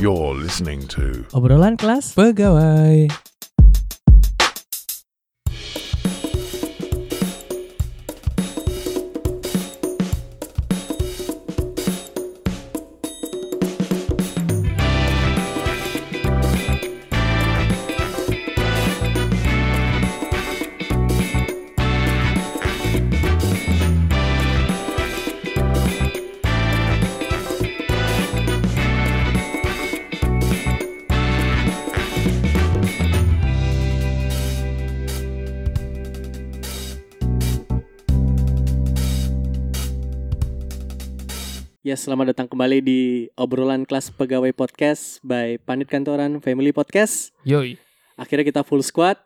[0.00, 3.29] You're listening to Obrolan kelas Pegawai.
[42.00, 43.00] Selamat datang kembali di
[43.36, 47.36] obrolan kelas pegawai podcast by Panit Kantoran Family Podcast.
[47.44, 47.76] Yoi.
[48.16, 49.20] Akhirnya kita full squad.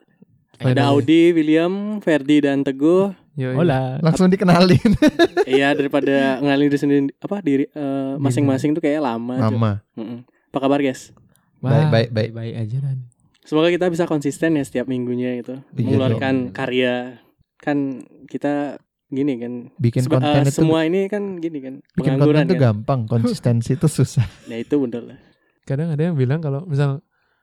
[0.58, 0.74] Finally.
[0.74, 3.14] Ada Audi, William, Ferdi dan Teguh.
[3.38, 3.54] Yoi.
[3.54, 4.90] Hola Langsung dikenalin.
[5.46, 9.38] Iya, daripada ngenalin diri sendiri apa diri eh, masing-masing tuh kayak lama.
[9.38, 9.54] aja.
[9.54, 9.72] Mama.
[9.94, 10.26] Mm-mm.
[10.50, 11.14] Apa kabar, guys?
[11.62, 12.30] Baik, baik, baik.
[12.34, 13.06] Baik aja dan
[13.46, 16.54] Semoga kita bisa konsisten ya setiap minggunya itu Iya mengeluarkan dong.
[16.58, 17.22] karya.
[17.54, 19.52] Kan kita gini kan.
[19.76, 21.74] Bikin Seba- konten eh, itu semua ini kan gini kan.
[21.92, 22.62] bikin konten itu kan.
[22.72, 24.24] gampang, konsistensi itu susah.
[24.44, 25.18] Ya itu bener lah.
[25.62, 27.00] Kadang ada yang bilang kalau misal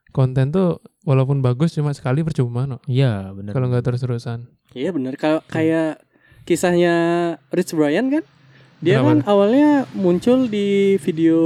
[0.10, 2.78] konten tuh walaupun bagus cuma sekali percuma no.
[2.84, 4.46] Iya benar Kalau nggak terus-terusan.
[4.72, 5.16] Iya bener.
[5.16, 6.02] Kalau kayak
[6.46, 6.94] kisahnya
[7.50, 8.24] Rich Brian kan.
[8.78, 9.08] Dia Kenapa?
[9.08, 11.40] kan awalnya muncul di video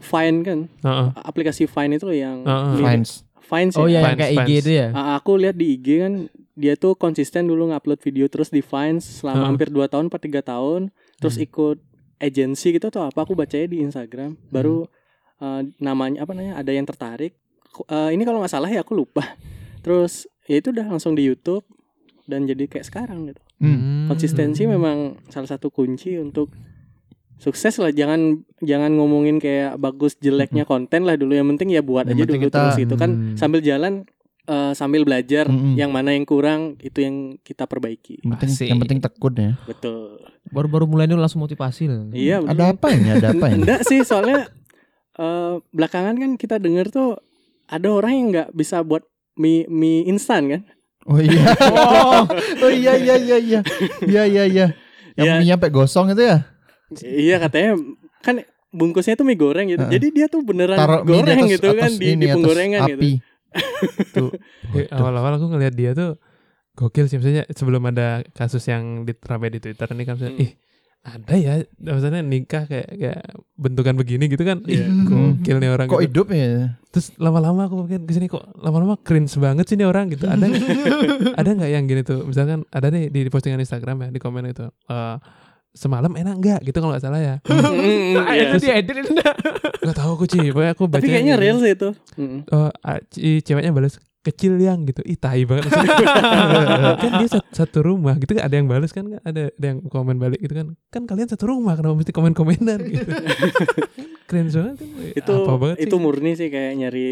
[0.00, 0.58] Vine kan.
[0.80, 1.08] Heeh.
[1.16, 2.66] aplikasi Vine itu yang Heeh.
[2.74, 3.10] mirip- Fines.
[3.40, 3.98] Vines Oh ya.
[3.98, 6.12] iya yang kayak IG itu ya Ah, aku lihat di IG kan
[6.60, 9.48] dia tuh konsisten dulu ngupload video terus di Vines selama Heeh.
[9.48, 10.80] hampir 2 tahun atau 3 tahun
[11.16, 11.80] terus ikut
[12.18, 14.36] agensi gitu atau apa aku bacanya di Instagram.
[14.48, 14.84] Baru
[15.40, 17.32] eh, namanya apa namanya ada yang tertarik.
[17.88, 19.24] Eh, ini kalau nggak salah ya aku lupa.
[19.84, 21.64] Terus ya itu udah langsung di YouTube
[22.28, 23.40] dan jadi kayak sekarang gitu.
[23.60, 24.08] Hmm.
[24.08, 26.48] konsistensi memang salah satu kunci untuk
[27.36, 27.88] sukses lah.
[27.88, 31.32] Jangan jangan ngomongin kayak bagus jeleknya konten lah dulu.
[31.32, 33.10] Yang penting ya buat Yang aja dulu kita- terus itu kan.
[33.12, 33.36] Hmm.
[33.36, 34.04] sambil jalan
[34.50, 35.74] eh, sambil belajar Mm-mm.
[35.74, 38.66] yang mana yang kurang itu yang kita perbaiki Yang penting, Asik.
[38.66, 39.52] yang penting tekun ya.
[39.64, 42.50] betul Baru-baru mulai ini langsung motivasi lah iya betul.
[42.50, 43.08] Ada apa ini?
[43.08, 43.58] Ada apa ini?
[43.60, 44.50] enggak sih soalnya
[45.14, 47.14] eh, belakangan kan kita dengar tuh
[47.64, 50.62] ada orang yang nggak bisa buat mie mie instan kan
[51.02, 51.56] Oh iya.
[51.64, 52.28] Oh,
[52.60, 53.60] oh iya iya iya iya.
[54.02, 54.66] Iya iya iya.
[55.14, 55.34] Yang Iya.
[55.38, 56.38] mie sampai gosong itu ya?
[57.00, 57.78] iya katanya
[58.20, 59.94] kan bungkusnya itu mie goreng gitu Heeh.
[59.94, 62.34] jadi dia tuh beneran Taruh di goreng atas, gitu kan atas di, ini, di atas
[62.36, 63.00] penggorengan gitu.
[64.14, 64.30] Tuh.
[64.74, 66.16] Eh, awal-awal aku ngelihat dia tuh
[66.72, 70.44] gokil sih maksudnya sebelum ada kasus yang diterapin di Twitter ini kan maksudnya, Hmm.
[70.44, 70.52] ih
[71.00, 73.20] ada ya maksudnya nikah kayak kayak
[73.56, 76.04] bentukan begini gitu kan ih gokil nih orang Kok gitu.
[76.04, 76.76] hidup ya?
[76.92, 80.44] terus lama-lama aku mungkin ke sini kok lama-lama cringe banget sih nih orang gitu ada
[81.40, 84.68] ada nggak yang gini tuh misalkan ada nih di, postingan Instagram ya di komen itu
[84.68, 85.16] eh,
[85.72, 86.60] semalam enak nggak?
[86.62, 87.34] Gitu kalau nggak salah ya.
[87.46, 88.50] Mm, Ah, iya.
[88.50, 89.34] itu diedit enggak
[89.80, 91.88] nggak tahu aku sih pokoknya aku baca Tapi kayaknya real sih itu.
[92.14, 92.40] Mm.
[92.48, 92.98] oh, ah,
[93.40, 95.00] ceweknya balas kecil yang gitu.
[95.02, 95.72] Ih tai banget
[97.00, 98.14] kan dia satu, satu rumah.
[98.14, 100.66] Gitu kan ada yang balas kan ada ada yang komen balik gitu kan.
[100.88, 103.08] Kan kalian satu rumah kenapa mesti komen komenan gitu.
[104.26, 105.98] Keren banget kan Itu apa banget itu sih?
[105.98, 107.06] murni sih kayak nyari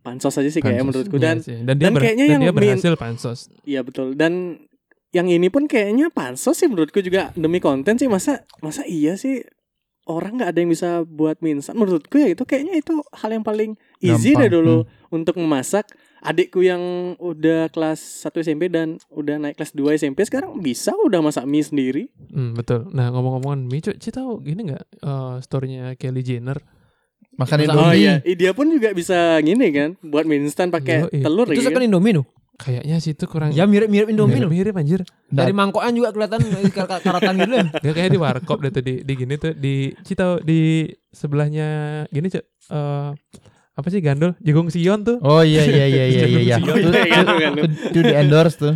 [0.00, 1.14] pansos aja sih kayak menurutku.
[1.14, 1.58] Iya dan sih.
[1.60, 3.38] dan dia dan ber- kayaknya dan yang dia min- berhasil pansos.
[3.62, 4.12] Iya betul.
[4.14, 4.32] Dan
[5.14, 9.46] yang ini pun kayaknya pansos sih menurutku juga demi konten sih masa masa iya sih
[10.04, 13.46] orang nggak ada yang bisa buat mie instan menurutku ya itu kayaknya itu hal yang
[13.46, 14.42] paling easy Gampang.
[14.42, 14.76] deh dulu
[15.08, 15.88] untuk memasak
[16.20, 21.20] adikku yang udah kelas 1 SMP dan udah naik kelas 2 SMP sekarang bisa udah
[21.24, 22.04] masak mie sendiri
[22.34, 22.90] Hmm, betul.
[22.90, 26.58] Nah ngomong-ngomongan mie, Cuk, Ci tahu gini nggak eh, storynya Kylie Jenner?
[27.34, 27.98] Makan oh Indomie.
[27.98, 31.70] iya Eh, dia pun juga bisa gini kan buat mie instan pakai telur Itu gitu
[31.70, 31.82] kan.
[31.82, 33.50] Indomie tuh Kayaknya sih itu kurang.
[33.50, 35.00] Ya mirip-mirip Indomie mirip, loh mirip anjir.
[35.26, 36.38] Dari mangkokan juga kelihatan
[36.70, 39.74] kar- karatan gitu ya Gak kayak di warkop deh tuh di, di gini tuh di
[39.98, 41.68] Ci tahu di sebelahnya
[42.08, 42.44] gini Cuk.
[42.64, 43.10] eh
[43.74, 46.38] apa sih gandol jagung sion tuh Oh iya iya iya iya iya.
[46.38, 46.56] iya.
[46.56, 47.52] Itu- iya, iya, kan.
[47.56, 48.74] itu- Itu di endorse tuh.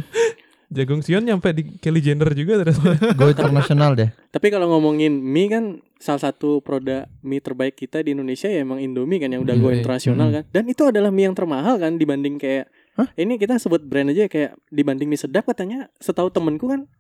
[0.69, 2.77] jagung sion nyampe di Kylie Jenner juga terus
[3.15, 4.11] Go internasional deh.
[4.29, 5.65] Tapi kalau ngomongin mie kan
[5.97, 9.71] salah satu produk mie terbaik kita di Indonesia ya emang Indomie kan yang udah go
[9.71, 10.35] Iya, internasional hmm.
[10.35, 10.43] kan.
[10.51, 12.67] Dan itu adalah mie yang termahal kan dibanding kayak
[12.99, 13.09] Hah?
[13.15, 16.91] ini kita sebut brand aja kayak dibanding mie sedap katanya setahu temenku kan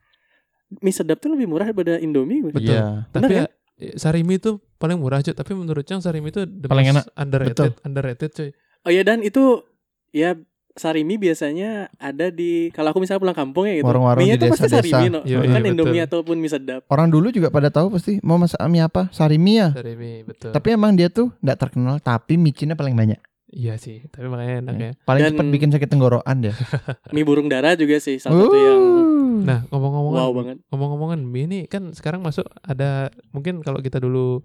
[0.78, 2.46] mie sedap tuh lebih murah daripada Indomie.
[2.46, 2.70] Betul.
[2.70, 3.10] Iya.
[3.10, 7.10] tapi Bener ya, sarimi itu paling murah cuy tapi menurut Cang sarimi itu Paling most
[7.14, 7.86] underrated Betul.
[7.86, 8.50] underrated cuy
[8.86, 9.66] Oh ya dan itu
[10.14, 10.38] ya
[10.78, 13.86] sarimi biasanya ada di kalau aku misalnya pulang kampung ya gitu.
[13.90, 15.20] Warung-warung mie di itu pasti sarimi no.
[15.26, 16.08] Iya, kan iya, Indomie betul.
[16.08, 16.80] ataupun mie sedap.
[16.86, 19.10] Orang dulu juga pada tahu pasti mau masak mie apa?
[19.10, 19.74] Sarimi ya.
[19.74, 23.18] sarimi betul Tapi emang dia tuh nggak terkenal tapi micinnya paling banyak.
[23.50, 26.54] Iya sih tapi makanya enak ya Paling Dan- cepat bikin sakit tenggorokan dia.
[27.14, 28.82] Mie burung dara juga sih salah satu yang
[29.28, 29.44] Uh.
[29.44, 30.56] nah ngomong-ngomongan wow banget.
[30.66, 34.42] ngomong-ngomongan mie ini kan sekarang masuk ada mungkin kalau kita dulu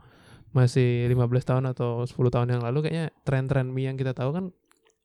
[0.51, 4.45] masih 15 tahun atau 10 tahun yang lalu kayaknya tren-tren mie yang kita tahu kan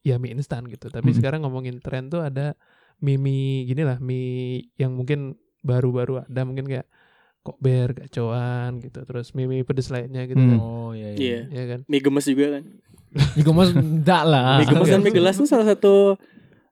[0.02, 0.88] ya mie instan gitu.
[0.88, 1.16] Tapi Hmm.
[1.16, 2.52] sekarang ngomongin tren tuh ada
[2.98, 6.84] mie mie gini lah, mie yang mungkin baru-baru ada mungkin kayak
[7.48, 9.00] kokber, gacoan gitu.
[9.00, 10.50] Terus mie mie pedes lainnya gitu Hmm.
[10.50, 10.58] kan.
[10.58, 11.40] Oh iya Iya.
[11.48, 11.80] Ya kan?
[11.84, 12.64] Mie gemes juga kan.
[13.34, 14.56] Juga mas enggak lah.
[14.56, 16.20] Mie gemes dan mie gelas tuh salah satu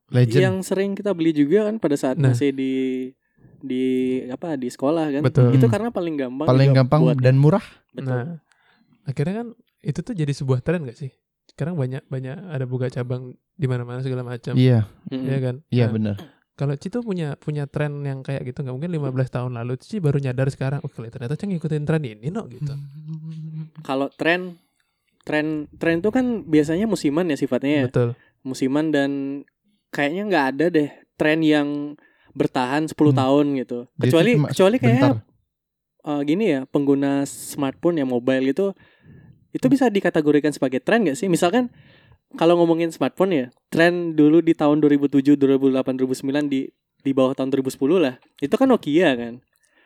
[0.08, 0.38] Legend.
[0.38, 2.30] yang sering kita beli juga kan pada saat Nah.
[2.30, 2.72] masih di
[3.58, 3.84] di
[4.28, 5.22] apa di sekolah kan.
[5.22, 5.50] Betul.
[5.52, 5.72] Itu Hmm.
[5.72, 6.46] karena paling gampang.
[6.46, 7.64] Paling gampang buat- dan murah.
[7.90, 8.12] betul.
[8.12, 8.38] Nah,
[9.02, 9.48] akhirnya kan
[9.80, 11.10] itu tuh jadi sebuah tren gak sih?
[11.46, 14.52] Sekarang banyak banyak ada buka cabang di mana-mana segala macam.
[14.52, 15.24] Iya, Mm-mm.
[15.24, 15.54] Ya kan?
[15.66, 16.16] iya Nah, benar.
[16.56, 20.16] Kalau Cito punya punya tren yang kayak gitu nggak mungkin 15 tahun lalu Cici baru
[20.16, 22.72] nyadar sekarang oh ternyata Cang ngikutin tren ini no gitu.
[23.88, 24.56] Kalau tren
[25.20, 27.86] tren tren itu kan biasanya musiman ya sifatnya ya.
[27.92, 28.08] Betul.
[28.40, 29.10] Musiman dan
[29.92, 31.68] kayaknya nggak ada deh tren yang
[32.32, 33.18] bertahan 10 Hmm.
[33.18, 33.78] tahun gitu.
[33.96, 35.12] Kecuali cuma kecuali Bentar.
[36.06, 38.72] eh, gini ya, pengguna smartphone ya mobile itu
[39.50, 41.26] itu bisa dikategorikan sebagai tren gak sih?
[41.26, 41.72] Misalkan
[42.34, 46.66] kalau ngomongin smartphone ya, tren dulu di tahun 2007, 2008, 2009 di
[47.06, 48.18] di bawah tahun 2010 lah.
[48.42, 49.34] Itu kan Nokia kan.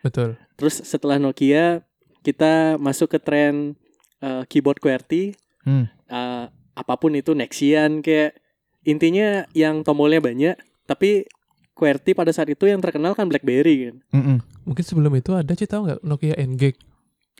[0.01, 0.41] Betul.
[0.57, 1.85] Terus setelah Nokia
[2.25, 3.77] kita masuk ke tren
[4.25, 5.37] eh, keyboard QWERTY.
[5.61, 5.85] Hmm.
[6.09, 8.33] Eh, apa pun itu Nexian kayak
[8.81, 10.57] intinya yang tombolnya banyak,
[10.89, 11.29] tapi
[11.77, 13.95] QWERTY pada saat itu yang terkenal kan BlackBerry kan.
[14.13, 14.37] Mm-mm.
[14.65, 16.75] Mungkin sebelum itu ada Cici tahu nggak Nokia N-Gag?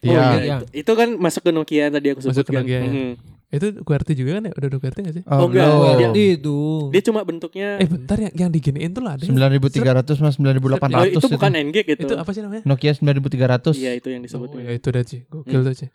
[0.02, 0.14] Iya.
[0.14, 0.26] iya.
[0.42, 2.64] iya, itu, itu kan masuk ke Nokia yang tadi aku Masuk ke sebutkan.
[2.66, 2.82] Nokia, ya.
[2.86, 3.12] Mhm.
[3.52, 4.54] Itu QWERTY juga kan ya?
[4.54, 5.24] Udah ada QWERTY nggak sih?
[5.26, 5.68] Oh, enggak.
[5.68, 5.76] no.
[5.94, 6.58] Dia- itu.
[6.90, 9.22] Dia cuma bentuknya Eh bentar yang yang diginiin tuh lah ada.
[9.22, 12.02] yang- 9300 mas 9800 Oh, itu bukan NG gitu.
[12.02, 12.64] Itu apa sih namanya?
[12.64, 13.76] Nokia 9300.
[13.76, 14.50] Iya, itu yang disebut.
[14.50, 15.28] Oh, ya itu dah Ci.
[15.28, 15.68] Gokil Hmm.
[15.68, 15.88] tuh Ci.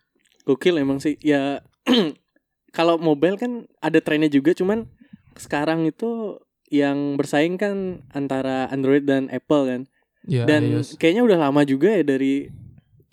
[0.44, 1.16] Gokil emang sih.
[1.18, 1.64] Ya
[2.72, 4.84] kalau mobile kan ada trennya juga cuman
[5.34, 6.36] sekarang itu
[6.66, 7.76] yang bersaing kan
[8.10, 9.80] antara Android dan Apple kan.
[10.26, 10.98] Ya, dan iOS.
[10.98, 12.50] kayaknya udah lama juga ya dari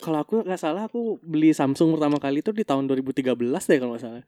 [0.03, 3.95] kalau aku nggak salah aku beli Samsung pertama kali itu di tahun 2013 deh kalau
[3.95, 4.23] nggak salah.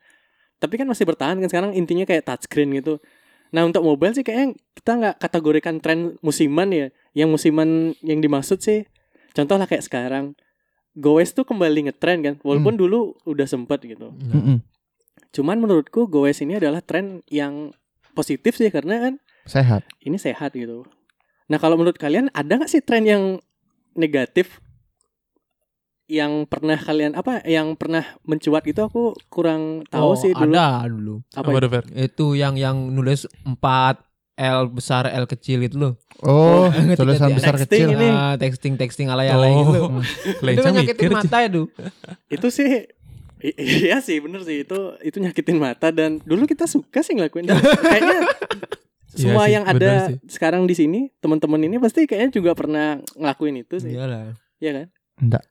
[0.55, 3.03] Tapi kan masih bertahan kan sekarang intinya kayak touchscreen gitu.
[3.51, 6.87] Nah untuk mobile sih kayaknya kita nggak kategorikan tren musiman ya.
[7.11, 8.87] Yang musiman yang dimaksud sih
[9.35, 10.39] contoh lah kayak sekarang
[10.95, 12.35] Goes tuh kembali ngetren kan.
[12.39, 14.15] Walaupun dulu udah sempet gitu.
[14.15, 14.63] Mm-mm.
[15.35, 17.75] Cuman menurutku Goes ini adalah tren yang
[18.15, 19.13] positif sih karena kan
[19.43, 19.83] Sehat.
[19.99, 20.87] ini sehat gitu.
[21.51, 23.43] Nah kalau menurut kalian ada nggak sih tren yang
[23.93, 24.63] negatif
[26.07, 30.53] yang pernah kalian apa yang pernah mencuat gitu aku kurang tahu Oh, sih dulu.
[30.53, 31.15] Ada dulu.
[31.31, 31.89] Apa Apa itu?
[31.91, 33.57] Itu yang yang nulis 4
[34.35, 35.93] L besar L kecil itu loh.
[36.21, 36.67] Oh,
[36.99, 37.95] tulisan besar Texting kecil.
[37.95, 38.07] ini.
[38.07, 39.79] Ah, texting texting alay-alay gitu.
[39.81, 40.01] Oh,
[40.45, 41.61] Itu kan mikir nyakitin mata itu.
[42.27, 42.85] Itu sih
[43.41, 43.57] i-
[43.87, 47.55] iya sih bener sih itu itu nyakitin mata dan dulu kita suka sih ngelakuin itu.
[47.83, 48.19] kayaknya
[49.15, 50.15] Iya semua sih, yang ada sih.
[50.27, 54.35] sekarang di sini teman-teman ini pasti kayaknya juga pernah ngelakuin itu sih Iyalah.
[54.59, 54.87] Iya kan
[55.17, 55.43] Enggak.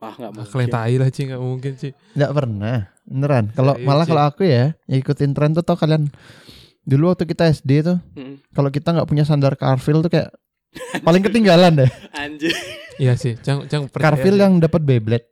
[0.00, 1.88] Wah nggak Ah, mungkin Kalian tai lah Ci, nggak mungkin Ci.
[2.16, 2.76] Enggak pernah.
[3.04, 3.44] Beneran.
[3.52, 6.08] Kalau Iya, malah kalau aku ya, ya ikutin tren tuh tau kalian
[6.82, 8.40] dulu waktu kita SD tuh Mm.
[8.50, 10.32] kalau kita nggak punya sandar Carville tuh kayak
[11.00, 11.90] paling ketinggalan deh.
[12.16, 12.54] anjir
[12.96, 14.28] Iya sih, Cang Cang sih.
[14.36, 15.26] yang dapat Beyblade.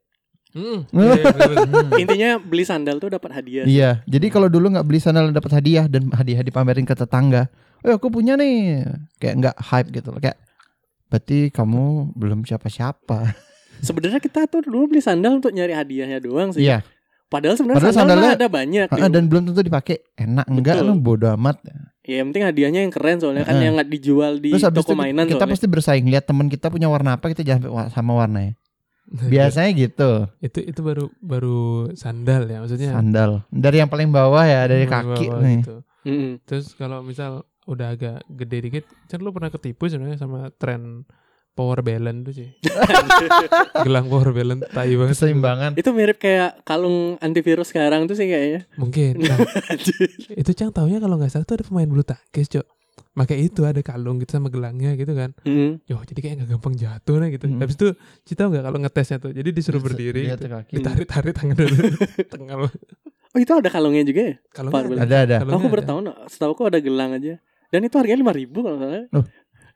[0.49, 1.65] Hmm, iya, iya.
[1.69, 1.93] Hmm.
[2.00, 3.91] intinya beli sandal tuh dapat hadiah Iya.
[4.09, 7.53] Jadi kalau dulu nggak beli sandal dapat hadiah dan hadiah dipamerin ke tetangga.
[7.85, 8.82] Oh aku punya nih.
[9.20, 10.19] Kayak nggak hype gitu loh.
[10.19, 10.41] Kayak
[11.09, 11.85] berarti kamu
[12.17, 13.19] belum siapa-siapa.
[13.80, 16.82] sebenarnya kita tuh dulu beli sandal untuk nyari hadiahnya doang sih Iya.
[17.26, 18.86] Padahal sebenarnya Padahal sandal sandalnya- ada banyak.
[18.88, 19.04] Gitu.
[19.10, 19.96] dan belum tentu dipakai.
[20.14, 21.60] Enak enggak lu bodo amat.
[22.03, 23.64] Ya yang penting hadiahnya yang keren soalnya kan Heeh.
[23.64, 25.53] yang nggak dijual di Terus habis toko itu mainan kita soalnya.
[25.53, 28.56] pasti bersaing lihat teman kita punya warna apa kita jangan sama warnanya.
[29.29, 30.10] Biasanya gitu.
[30.38, 31.60] itu itu baru baru
[31.93, 32.93] sandal ya maksudnya.
[32.93, 33.44] Sandal.
[33.48, 35.58] Dari yang paling bawah ya, dari Baru kaki bawa nih.
[35.58, 35.76] gitu.
[36.03, 36.32] Mm-mm.
[36.43, 41.05] Terus kalau misal udah agak gede dikit, kan lu pernah ketipu sebenarnya sama tren
[41.58, 42.48] power balance tuh sih.
[43.86, 45.19] Gelang power balance tai banget.
[45.19, 45.70] Keseimbangan.
[45.74, 48.70] Itu mirip kayak kalung antivirus sekarang tuh sih kayaknya.
[48.79, 49.19] Mungkin.
[49.29, 49.36] Nah,
[50.38, 52.67] itu Cang taunya kalau nggak salah tuh ada pemain bulu tangkis, Cok.
[53.12, 55.34] Pakai itu ada kalung gitu sama gelangnya gitu kan.
[55.43, 55.82] Mm.
[55.84, 57.50] Yo, jadi kayak nggak gampang jatuh nah gitu.
[57.50, 57.58] Hmm.
[57.58, 57.88] Habis itu
[58.22, 59.32] Cita nggak kalau ngetesnya tuh.
[59.34, 60.46] Jadi disuruh berdiri gitu.
[60.79, 61.77] Ditarik-tarik tangan dulu.
[62.32, 62.56] Tengah
[63.34, 64.34] Oh itu ada kalungnya juga ya?
[64.55, 65.03] Power balance.
[65.05, 65.36] Ada ada.
[65.43, 65.74] Kalungnya aku ada.
[65.74, 66.12] baru tahu no.
[66.31, 67.34] Setahu aku ada gelang aja.
[67.69, 69.05] Dan itu harganya lima ribu kalau salah.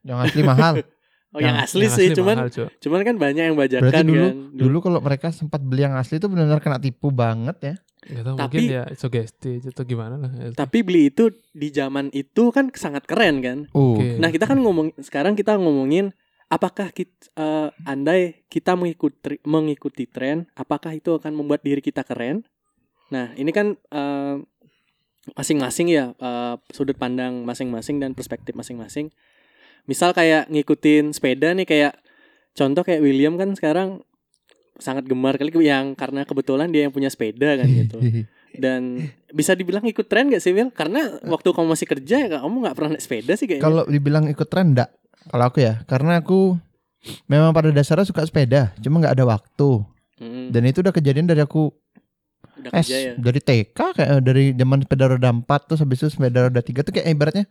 [0.07, 0.75] Yang asli mahal.
[1.33, 4.05] Oh yang Yang- asli Yang sih, asli cuman mahal, cuman kan banyak yang bajakan Berarti
[4.05, 4.37] dulu kan.
[4.53, 7.75] dulu kalau mereka sempat beli yang asli itu benar-benar kena tipu banget ya.
[8.05, 10.31] Nggak tahu Tapi- mungkin ya sugesti atau gimana lah.
[10.53, 13.59] Tapi beli itu di zaman itu kan sangat keren kan.
[13.73, 13.97] Uh.
[13.97, 14.21] Oke.
[14.21, 16.13] Nah kita kan ngomong sekarang kita ngomongin
[16.53, 17.33] apakah kita,
[17.89, 22.45] andai kita mengikuti mengikuti tren, apakah itu akan membuat diri kita keren?
[23.09, 24.37] Nah ini kan eh,
[25.33, 29.09] masing-masing ya eh, sudut pandang masing-masing dan perspektif masing-masing.
[29.87, 31.93] Misal kayak ngikutin sepeda nih kayak
[32.55, 34.05] contoh kayak William kan sekarang
[34.79, 37.99] sangat gemar kali yang karena kebetulan dia yang punya sepeda kan gitu.
[38.53, 40.69] Dan bisa dibilang ikut tren gak sih Will?
[40.77, 43.65] Karena waktu kamu masih kerja ya kamu nggak pernah naik sepeda sih kayaknya.
[43.65, 44.93] Kalau dibilang ikut tren enggak.
[45.23, 46.59] Kalau aku ya, karena aku
[47.31, 49.71] memang pada dasarnya suka sepeda, cuma nggak ada waktu.
[50.21, 51.73] Mm, Dan itu udah kejadian dari aku
[52.61, 53.13] udah S, kerja ya.
[53.17, 56.85] dari TK kayak eh, dari zaman sepeda roda 4 terus habis itu sepeda roda 3
[56.85, 57.45] tuh kayak ibaratnya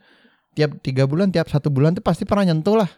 [0.56, 2.92] tiap tiga bulan, tiap satu bulan tuh pasti pernah nyentuh lah.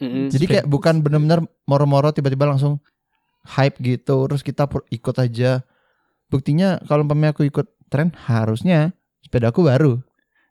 [0.00, 0.32] Mm-mm.
[0.32, 2.80] Jadi kayak bukan benar-benar moro-moro tiba-tiba langsung
[3.44, 5.60] hype gitu terus kita ikut aja.
[6.32, 10.00] Buktinya kalau umpamanya aku ikut tren harusnya sepeda aku baru.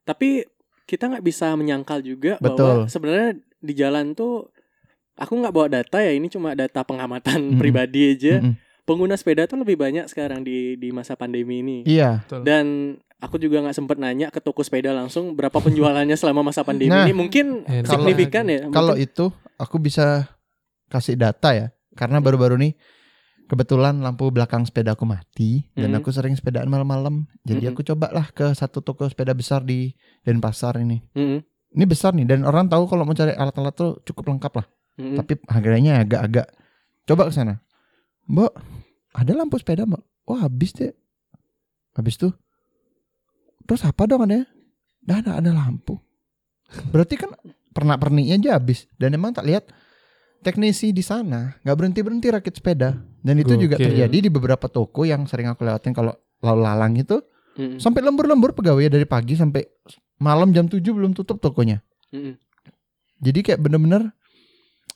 [0.05, 0.45] Tapi
[0.85, 2.85] kita nggak bisa menyangkal juga Betul.
[2.85, 3.29] bahwa sebenarnya
[3.59, 4.49] di jalan tuh
[5.19, 7.59] aku nggak bawa data ya ini cuma data pengamatan Mm-mm.
[7.59, 8.41] pribadi aja.
[8.41, 8.55] Mm-mm.
[8.85, 11.77] Pengguna sepeda tuh lebih banyak sekarang di di masa pandemi ini.
[11.85, 12.25] Iya.
[12.25, 12.41] Betul.
[12.41, 12.65] Dan
[13.19, 17.03] aku juga nggak sempet nanya ke toko sepeda langsung berapa penjualannya selama masa pandemi Nah,
[17.03, 17.11] ini.
[17.11, 18.67] Mungkin Eh, kalau- signifikan ya.
[18.67, 20.27] Kalau Mungkin- itu aku bisa
[20.87, 22.73] kasih data ya karena baru-baru nih
[23.45, 25.97] kebetulan lampu belakang sepeda aku mati dan Mm.
[25.99, 27.25] aku sering sepedaan malam-malam.
[27.43, 27.73] Jadi Mm-mm.
[27.73, 31.01] aku cobalah ke satu toko sepeda besar di Denpasar ini.
[31.11, 34.65] Mm-mm, Ini besar nih dan orang tahu kalau mau cari alat-alat tuh cukup lengkap lah.
[34.95, 35.17] mm-mm.
[35.17, 36.47] Tapi harganya agak-agak
[37.03, 37.61] coba ke sana.
[38.25, 38.51] Mbak,
[39.11, 40.03] ada lampu sepeda, Mbak?
[40.25, 40.93] Wah, habis deh.
[41.93, 42.33] Habis tuh.
[43.69, 44.49] Terus apa dong ada?
[45.05, 46.01] Dah ada, ada lampu.
[46.89, 47.29] Berarti kan
[47.69, 49.69] pernak-perniknya aja habis dan emang tak lihat
[50.41, 53.91] teknisi di sana nggak berhenti berhenti rakit sepeda dan itu juga Gokil.
[53.91, 57.19] terjadi di beberapa toko yang sering aku lewatin kalau lalu lalang itu
[57.59, 59.67] Mm-mm, sampai lembur-lembur pegawai dari pagi sampai
[60.23, 61.83] malam jam 7 belum tutup tokonya
[62.15, 62.39] mm-mm.
[63.19, 64.15] jadi kayak bener-bener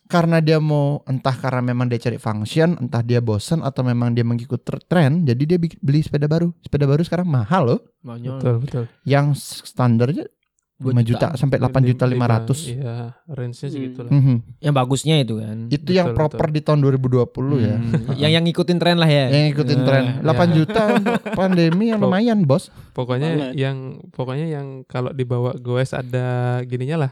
[0.05, 4.21] karena dia mau entah karena memang dia cari function, entah dia bosen atau memang dia
[4.21, 6.51] mengikut tr- tren, jadi dia beli sepeda baru.
[6.59, 7.79] Sepeda baru sekarang mahal loh.
[7.99, 8.37] Banyak.
[8.37, 8.83] Betul, betul.
[9.03, 10.27] Yang standarnya
[10.73, 12.67] 5 juta sampai 8 juta Lima- 500.
[12.67, 13.75] Iya, range-nya Hmm.
[13.79, 14.11] segitu lah.
[14.11, 14.35] Mhm.
[14.59, 15.57] Yang bagusnya itu kan.
[15.71, 17.75] Itu yang Betul, proper di tahun 2020 ya.
[17.79, 17.93] Hmm.
[18.19, 19.31] yang yang ngikutin tren lah ya.
[19.31, 20.03] Yang ngikutin Eh, tren.
[20.03, 20.13] ya.
[20.27, 22.67] 8 juta untuk pandemi yang lumayan, Bos.
[22.91, 27.11] Pokoknya yang pokoknya yang kalau dibawa goes ada gininya lah.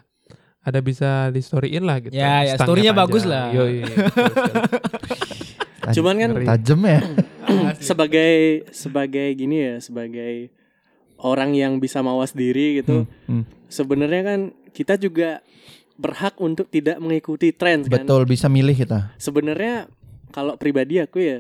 [0.62, 2.14] Ada bisa di storyin lah gitu.
[2.14, 3.50] Ya, ya, story-nya bagus lah.
[3.50, 4.54] Yoi, betul, betul.
[5.98, 6.30] Cuman kan.
[6.38, 7.02] Tajem ya.
[7.90, 8.32] sebagai
[8.70, 10.54] sebagai gini ya, sebagai
[11.18, 13.10] orang yang bisa mawas diri gitu.
[13.26, 13.44] Hmm, hmm.
[13.74, 14.40] Sebenarnya kan
[14.70, 15.42] kita juga
[15.98, 18.06] berhak untuk tidak mengikuti tren kan.
[18.06, 19.14] Betul, bisa milih kita.
[19.18, 19.90] Sebenarnya
[20.30, 21.40] kalau pribadi aku ya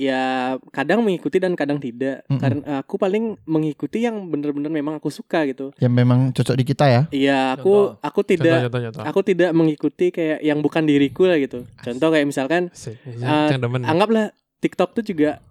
[0.00, 2.24] ya kadang mengikuti dan kadang tidak.
[2.24, 2.40] Mm-mm.
[2.40, 5.76] Karena aku paling mengikuti yang bener-bener memang aku suka gitu.
[5.76, 7.02] Yang memang cocok di kita ya.
[7.12, 9.02] Iya, aku aku tidak Contoh, contoh, contoh.
[9.04, 11.68] aku tidak mengikuti kayak yang bukan diriku lah gitu.
[11.84, 12.96] Contoh kayak misalkan Asik.
[13.04, 13.84] Eh, demen.
[13.84, 14.32] anggaplah
[14.64, 15.44] TikTok tuh juga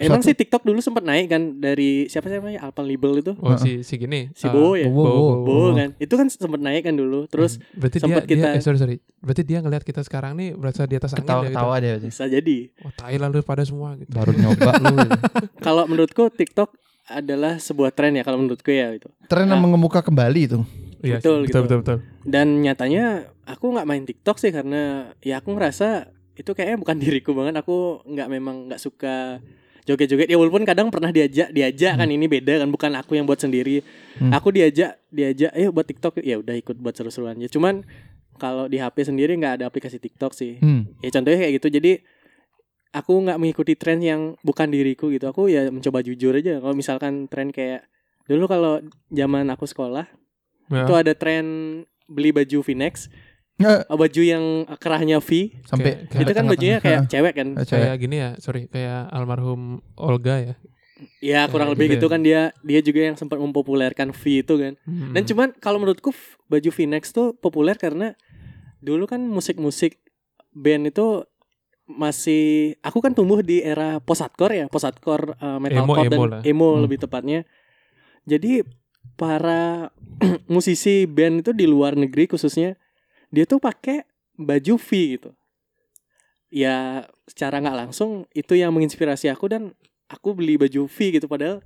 [0.00, 3.54] emang sih TikTok dulu sempat naik kan dari siapa sih namanya Alpan Libel itu Oh
[3.54, 4.30] si si gini.
[4.32, 5.32] si eh, Bowo ya Bowo, Bowo.
[5.42, 8.62] Bowo kan itu kan sempat naik kan dulu terus berarti dia, sempet dia kita- eh,
[8.62, 8.96] sorry sorry.
[9.18, 11.30] Berarti dia ngelihat kita sekarang nih berasa di atas angin ya gitu.
[11.50, 11.94] Ketawa-ketawa dia.
[12.00, 14.08] bisa jadi Oh, tai lalu pada semua gitu.
[14.08, 14.96] Baru nyoba lu.
[15.66, 16.70] kalau menurutku TikTok
[17.08, 19.64] adalah sebuah tren ya kalau menurutku ya itu Tren yang Nah.
[19.66, 20.60] mengemuka kembali itu.
[20.98, 21.58] Iya, Betul, betul, gitu.
[21.64, 23.04] betul, betul, dan nyatanya
[23.44, 24.82] aku nggak main TikTok sih karena
[25.20, 29.38] ya aku ngerasa itu kayaknya bukan diriku banget aku nggak memang nggak suka
[29.88, 30.28] joget-joget.
[30.28, 33.80] Ya walaupun kadang pernah diajak diajak kan ini beda kan bukan aku yang buat sendiri.
[34.20, 34.36] Hmm.
[34.36, 36.20] aku diajak diajak ayo buat TikTok.
[36.20, 37.88] Ya udah ikut buat seru-seruan ya cuman
[38.36, 40.60] kalau di HP sendiri nggak ada aplikasi TikTok sih.
[40.60, 40.92] Hmm.
[41.00, 41.68] ya contohnya kayak gitu.
[41.72, 41.92] Jadi
[42.92, 45.32] aku nggak mengikuti tren yang bukan diriku gitu.
[45.32, 46.60] Aku ya mencoba jujur aja.
[46.60, 47.88] Kalau misalkan tren kayak
[48.28, 50.04] dulu kalau zaman aku sekolah
[50.68, 51.46] Ya, itu ada tren
[52.08, 52.66] beli baju Oh,
[53.88, 54.44] baju yang
[54.76, 59.10] kerahnya V sampai Kayak- itu kan bajunya kayak cewek kan Kayak gini ya, sorry, kayak
[59.10, 59.62] almarhum
[59.94, 60.54] Olga ya.
[61.20, 62.10] ya kurang lebih gitu gitu ya.
[62.10, 65.10] kan dia dia juga yang sempat mempopulerkan V itu kan Hmm.
[65.12, 66.10] dan cuman kalau menurutku
[66.44, 68.18] baju V-neck tuh populer karena
[68.78, 70.02] dulu kan musik-musik
[70.50, 71.22] band itu
[71.88, 72.44] masih
[72.80, 76.24] aku kan tumbuh di era post hardcore ya post hardcore uh, metalcore Emo- dan emo
[76.28, 76.40] lah.
[76.42, 76.82] emo Hmm.
[76.82, 77.46] lebih tepatnya
[78.24, 78.66] jadi
[79.14, 79.94] para
[80.48, 82.74] musisi band itu di luar negeri khususnya
[83.28, 84.02] dia tuh pakai
[84.34, 85.30] baju V gitu
[86.48, 89.62] ya secara nggak langsung itu yang menginspirasi aku dan
[90.08, 91.60] aku beli baju V gitu padahal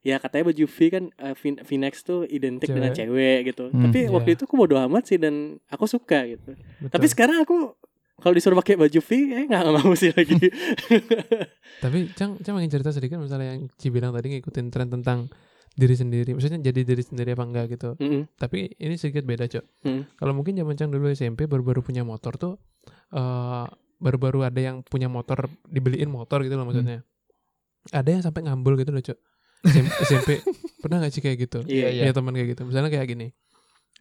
[0.00, 2.74] ya katanya baju V kan uh, V- V-neck tuh identik Cewek.
[2.74, 3.82] dengan cewek gitu Hmm.
[3.84, 4.10] tapi Iya.
[4.10, 5.34] waktu itu aku bodo amat sih dan
[5.66, 6.90] aku suka gitu Betul.
[6.90, 7.76] tapi sekarang aku
[8.18, 10.38] kalau disuruh pakai baju V eh nggak mau sih lagi
[11.82, 15.26] Tapi Cang, Cang ingin cerita sedikit misalnya yang Ci bilang tadi ngikutin tren tentang
[15.72, 16.30] diri sendiri.
[16.36, 17.96] Maksudnya jadi diri sendiri apa enggak gitu.
[17.96, 18.28] Mm-mm.
[18.36, 19.64] Tapi ini sedikit beda, Cok.
[19.88, 20.02] Hmm.
[20.16, 22.54] Kalau mungkin zaman Cang dulu SMP baru-baru punya motor tuh
[23.12, 23.66] eh
[24.02, 27.06] baru-baru ada yang punya motor dibeliin motor gitu loh maksudnya.
[27.90, 29.18] Ada yang sampai ngambul gitu loh, Cok.
[30.02, 30.42] SMP,
[30.82, 31.62] pernah gak sih kayak gitu?
[31.70, 32.10] Iya.
[32.10, 32.62] Iya teman kayak gitu.
[32.66, 33.30] Misalnya kayak gini.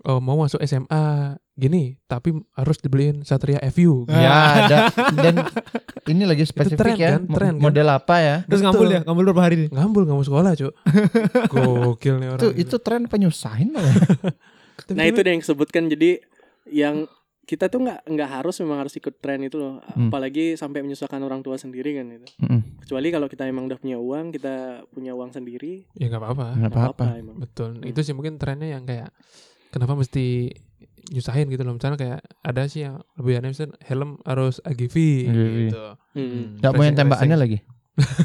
[0.05, 4.09] Oh, mau masuk SMA gini, tapi harus dibeliin Satria FU.
[4.09, 4.17] Ah.
[4.17, 4.33] Ya
[4.65, 4.77] ada
[5.13, 5.35] dan
[6.11, 7.09] ini lagi spesifik tren ya.
[7.17, 7.61] kan, tren kan.
[7.61, 8.35] model apa ya?
[8.49, 9.69] Terus ngambul ya, ngambul berapa hari nih?
[9.69, 10.73] Ngambul nggak mau sekolah, Cuk.
[11.53, 12.41] Gokil nih orang.
[12.41, 13.93] Itu itu tren penyusahin malah.
[14.87, 16.17] Tapi Nah itu yang disebutkan jadi
[16.65, 17.05] yang
[17.45, 19.83] kita tuh nggak nggak harus memang harus ikut tren itu loh.
[19.93, 20.09] Hmm.
[20.09, 22.27] Apalagi sampai menyusahkan orang tua sendiri kan itu.
[22.41, 22.79] Mm-mm.
[22.85, 26.47] Kecuali kalau kita emang udah punya uang, kita punya uang sendiri, ya nggak apa-apa.
[26.57, 27.05] Nggak apa-apa.
[27.43, 27.69] Betul.
[27.81, 27.89] Hmm.
[27.91, 29.11] Itu sih mungkin trennya yang kayak
[29.71, 30.51] kenapa mesti
[31.09, 31.75] nyusahin gitu loh.
[31.75, 34.95] Misalnya kayak ada sih yang lebih aneh misalnya helm harus AGV
[35.27, 35.57] AGV.
[35.67, 35.83] gitu.
[36.13, 36.43] Hmm.
[36.59, 37.57] Nggak mau yang tembakannya lagi.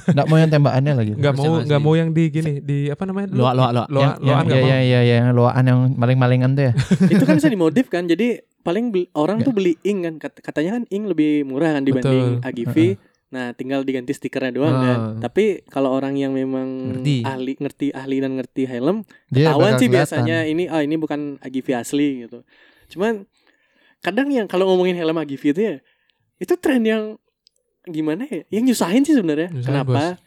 [0.07, 1.13] Nggak mau yang tembakannya lagi.
[1.19, 3.29] Nggak mau nggak mau yang di gini di apa namanya?
[3.33, 3.85] Loa, loa, loa.
[3.89, 6.73] Loa, yang, loaan yang, nggak ya, ya, ya, yang loaan yang maling-malingan tuh ya.
[7.15, 8.07] itu kan bisa dimodif kan.
[8.07, 10.15] Jadi paling beli- orang tuh beli ing kan.
[10.23, 12.47] Kat- Katanya kan ing lebih murah kan dibanding Betul.
[12.47, 12.77] AGV.
[13.27, 14.83] Nah, tinggal diganti stikernya doang Ah.
[14.83, 14.99] kan.
[15.21, 17.27] Tapi kalau orang yang memang Ngerti.
[17.27, 22.23] ahli ngerti ahli dan ngerti helm, ketahuan sih biasanya ini ah ini bukan AGV asli
[22.23, 22.47] gitu.
[22.89, 23.27] Cuman
[23.99, 25.77] kadang yang kalau ngomongin helm AGV itu ya
[26.37, 27.19] itu tren yang
[27.85, 28.47] gimana ya?
[28.53, 29.51] Yang nyusahin sih sebenarnya.
[29.59, 30.23] Kenapa?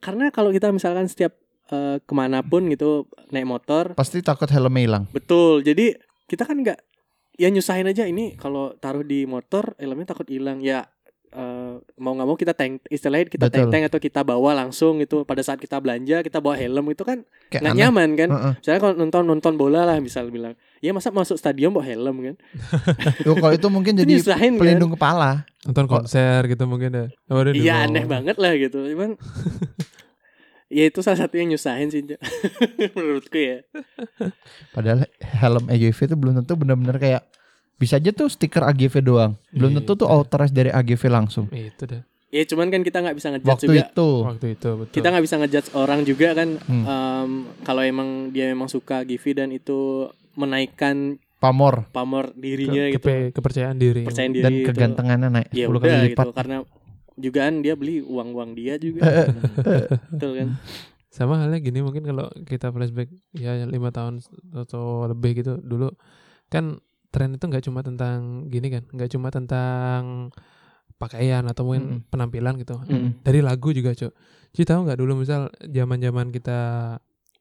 [0.00, 4.82] Karena kalau kita misalkan setiap eh, ke mana pun gitu naik motor, Pasti takut helmnya
[4.82, 5.04] hilang.
[5.10, 5.62] betul.
[5.62, 6.76] Jadi kita kan nggak
[7.34, 10.82] ya nyusahin aja ini kalau taruh di motor helmnya takut hilang ya.
[11.34, 15.22] Eh, mau nggak mau kita tank istilahnya kita tank tank atau kita bawa langsung gitu
[15.22, 18.52] pada saat kita belanja kita bawa helm itu kan nggak nyaman kan Heeh.
[18.58, 22.36] Misalnya kalau nonton nonton bola lah misal bilang, ya masa masuk stadion bawa helm kan?
[23.26, 24.60] Yo, kalau itu mungkin Itu jadi nyusahin kan?
[24.62, 25.46] pelindung kepala.
[25.64, 27.06] Nonton konser gitu mungkin ya.
[27.30, 28.82] Oh, Iya aneh banget lah gitu.
[28.90, 29.14] Cuman
[30.76, 32.02] ya itu salah satu yang nyusahin sih
[32.96, 33.62] menurutku ya.
[34.74, 37.22] Padahal helm AGV itu belum tentu benar-benar kayak
[37.74, 39.32] bisa aja tuh stiker AGV doang.
[39.50, 39.76] Belum Iya.
[39.80, 41.46] tentu tuh authorized dari AGV langsung.
[41.48, 42.02] Itu deh.
[42.28, 43.82] Ya cuman kan kita nggak bisa ngejudge Waktu juga.
[43.84, 44.08] itu.
[44.24, 44.92] Waktu itu betul.
[44.92, 46.48] Kita nggak bisa ngejudge orang juga kan.
[46.60, 46.84] Hmm.
[46.84, 52.96] Em, kalau emang dia memang suka Givi dan itu menaikkan Pamor pamor Ke- dirinya gitu,
[52.98, 54.02] kepe- kepercayaan diri.
[54.02, 54.66] percayaan diri dan itu.
[54.66, 56.24] kegantengannya naik Ya 10 udah kali lipat.
[56.24, 56.56] gitu karena
[57.14, 59.02] juga kan dia beli uang-uang dia juga.
[60.10, 60.48] Betul kan?
[61.06, 65.92] Sama halnya gini mungkin kalau kita flashback ya lima tahun atau lebih gitu dulu
[66.48, 66.80] kan
[67.14, 70.34] tren itu nggak cuma tentang gini kan, nggak cuma tentang
[70.94, 72.00] pakaian atau mungkin Mm-mm.
[72.08, 72.78] penampilan gitu.
[72.80, 73.22] Mm-mm.
[73.22, 74.10] Dari lagu juga, Cuk.
[74.50, 76.58] Ci tahu nggak dulu misal zaman-zaman kita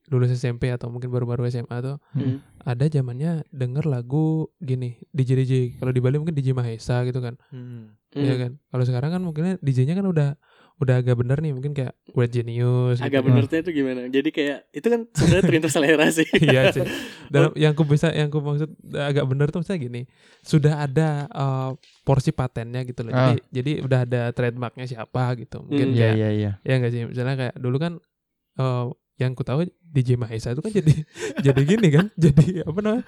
[0.09, 2.43] lulus SMP atau mungkin baru-baru SMA tuh Hmm.
[2.59, 7.39] ada zamannya denger lagu gini DJ DJ kalau di Bali mungkin DJ Mahesa gitu kan
[7.47, 7.95] Hmm.
[8.11, 8.41] Iya Hmm.
[8.41, 10.35] kan kalau sekarang kan mungkin DJ-nya kan udah
[10.81, 13.27] udah agak bener nih mungkin kayak Weird Genius agak gitu.
[13.29, 16.83] benernya itu gimana jadi kayak itu kan sebenarnya terinter selera sih iya sih.
[17.29, 20.01] Dalam yang ku bisa yang ku maksud agak bener tuh misalnya gini,
[20.45, 21.71] sudah ada uh,
[22.05, 23.11] porsi patennya gitu loh.
[23.13, 23.33] Ah.
[23.33, 25.63] Jadi jadi udah ada trademarknya siapa gitu.
[25.63, 25.99] Mungkin Hmm.
[25.99, 26.51] Iya kayak iya iya.
[26.63, 27.93] ya enggak sih misalnya kayak dulu kan
[28.57, 28.87] uh,
[29.21, 30.93] yang ku tahu DJ Mahesa itu kan jadi
[31.45, 32.05] jadi gini kan.
[32.17, 33.05] Jadi apa namanya?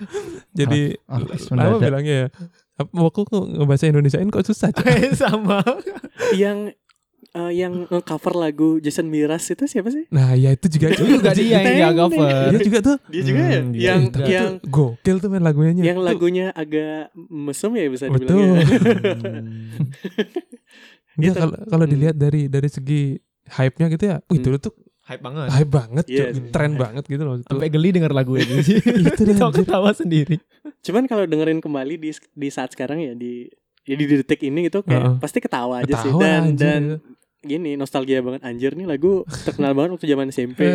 [0.54, 1.82] Jadi Artis apa mendadak.
[1.82, 2.28] bilangnya ya?
[2.76, 4.70] Apa aku kok ngebahasa Indonesiain kok susah.
[5.16, 5.64] Sama.
[6.36, 6.74] yang
[7.36, 11.32] eh, yang cover lagu Jason Miraz itu siapa sih Nah, ya itu juga Itu juga
[11.32, 12.28] dia yang dia cover.
[12.50, 15.42] Dia juga tuh dia juga ya Hmm, dia yang Itu- yang itu gokil tuh main
[15.42, 15.72] lagunya.
[15.78, 18.40] yang Tuh, lagunya agak mesum ya bisa dibilang Betul.
[18.40, 18.66] ya.
[21.16, 21.38] Enggak Gitu.
[21.38, 21.94] kalau kalau Hmm.
[21.94, 23.02] dilihat dari dari segi
[23.48, 24.18] hype-nya gitu ya.
[24.26, 24.46] Wih, Hmm.
[24.46, 24.74] dulu tuh
[25.06, 25.48] Hype banget.
[25.52, 26.28] hype banget, Iya Cuk.
[26.34, 26.44] sih.
[26.50, 27.36] Tren banget gitu loh.
[27.38, 27.46] Itu.
[27.48, 28.54] Sampai geli denger lagu itu.
[28.58, 29.38] itu deh.
[29.38, 30.40] Ketawa sendiri.
[30.82, 33.46] cuman kalau dengerin kembali di di saat sekarang ya di
[33.82, 35.16] ya di detik ini gitu kayak Heeh.
[35.18, 36.58] pasti ketawa aja sih Ketawa, dan anjir.
[36.60, 36.82] dan
[37.46, 40.66] gini nostalgia banget anjir nih lagu terkenal banget waktu zaman SMP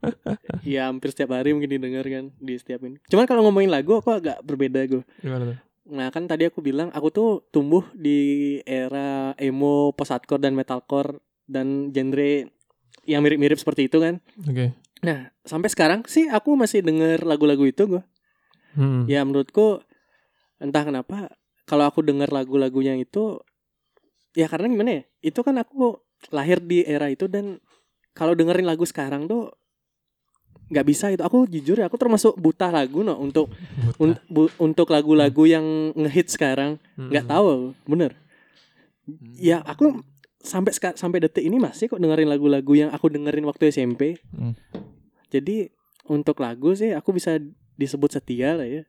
[0.74, 4.10] ya hampir setiap hari mungkin didengar kan di setiap ini cuman kalau ngomongin lagu aku
[4.10, 5.58] agak berbeda gue Gimana tuh?
[5.90, 11.18] Nah kan tadi aku bilang aku tuh tumbuh di era emo, post hardcore dan metalcore
[11.50, 12.46] dan genre
[13.04, 14.22] yang mirip-mirip seperti itu kan.
[14.46, 14.78] Oke.
[15.02, 18.02] Nah sampai sekarang sih aku masih denger lagu-lagu itu gue.
[18.78, 19.02] Hmm.
[19.10, 19.82] Ya menurutku
[20.62, 21.34] entah kenapa
[21.66, 23.42] kalau aku denger lagu-lagunya itu
[24.32, 25.02] ya karena gimana ya?
[25.20, 25.98] Itu kan aku
[26.30, 27.58] lahir di era itu dan
[28.12, 29.50] kalau dengerin lagu sekarang tuh
[30.68, 31.20] nggak bisa itu.
[31.20, 33.98] Aku jujur ya aku termasuk buta lagu no untuk Buta.
[33.98, 37.10] un- bu- untuk lagu-lagu yang ngehit sekarang Hmm.
[37.10, 38.12] nggak tahu aku, bener
[39.34, 40.06] ya aku
[40.38, 44.54] sampai sampai detik ini masih kok dengerin lagu-lagu yang aku dengerin waktu SMP Hmm.
[45.26, 45.74] jadi
[46.06, 47.42] untuk lagu sih aku bisa
[47.74, 48.82] disebut setia lah ya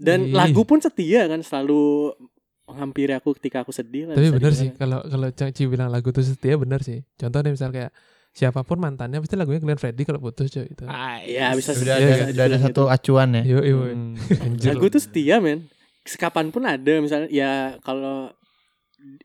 [0.00, 2.16] dan lagu pun setia kan selalu
[2.64, 4.54] menghampiri aku ketika aku sedih lah Tapi dibilang.
[4.54, 7.04] sih kalau kalau Ci bilang lagu itu setia bener sih.
[7.14, 7.92] Contohnya misal kayak
[8.30, 10.84] siapa pun mantannya pasti lagunya Glenn Fredly kalau putus cuy itu.
[11.22, 12.90] ya bisa Sudah Iya, ada, iya, ada satu gitu.
[12.90, 13.42] acuan ya.
[13.44, 13.78] Yo yo.
[13.86, 14.16] Hmm.
[14.44, 14.72] Anjir.
[14.72, 15.68] lagu itu setia men
[16.02, 17.50] sekapan pun ada misalnya ya
[17.80, 18.28] kalau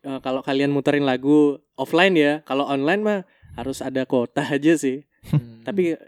[0.00, 3.20] eh, kalau kalian muterin lagu offline ya kalau online mah
[3.52, 5.60] harus ada kuota aja sih Hmm.
[5.60, 6.00] tapi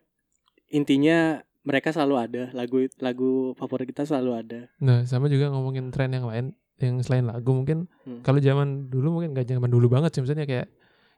[0.67, 6.11] intinya mereka selalu ada lagu lagu favorit kita selalu ada Nah, sama juga ngomongin tren
[6.11, 8.21] yang lain yang selain lagu mungkin Hmm.
[8.21, 10.67] kalau zaman dulu mungkin gak zaman dulu banget sih misalnya kayak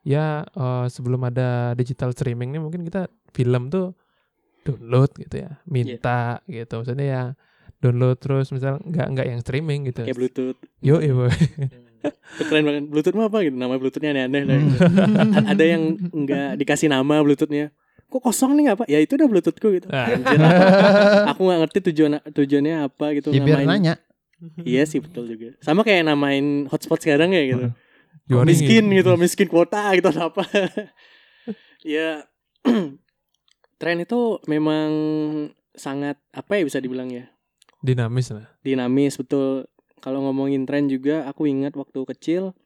[0.01, 3.97] ya eh, sebelum ada digital streaming nih mungkin kita film tuh
[4.61, 6.81] download gitu ya minta gitu.
[6.81, 7.21] Misalnya ya
[7.77, 10.01] download terus misal nggak nggak yang streaming gitu.
[10.01, 10.57] Kayak bluetooth.
[10.79, 11.13] Yo iya
[12.37, 12.85] Itu keren banget.
[12.85, 13.53] Bluetooth mah apa gitu?
[13.53, 14.77] Nama bluetoothnya aneh-aneh lah gitu.
[15.33, 17.73] A- ada yang nggak dikasih nama bluetoothnya.
[18.05, 19.87] Kok kosong nih nggak apa ya itu udah bluetoothku gitu.
[19.89, 20.05] Ah.
[20.07, 20.37] Anjir,
[21.27, 23.97] aku nggak ngerti tujuan tujuannya apa gitu Ya biar nanya.
[24.69, 25.55] iya sih betul juga.
[25.63, 27.67] Sama kayak namain hotspot sekarang ya gitu.
[28.25, 29.11] Warning miskin gitu.
[29.15, 30.43] miskin kuota gitu apa.
[31.85, 32.25] Ya
[33.79, 34.89] tren itu memang
[35.77, 37.29] sangat apa ya bisa dibilang ya?
[37.85, 38.49] Dinamis lah.
[38.65, 39.69] Dinamis betul.
[40.01, 42.57] Kalau ngomongin tren juga aku ingat waktu kecil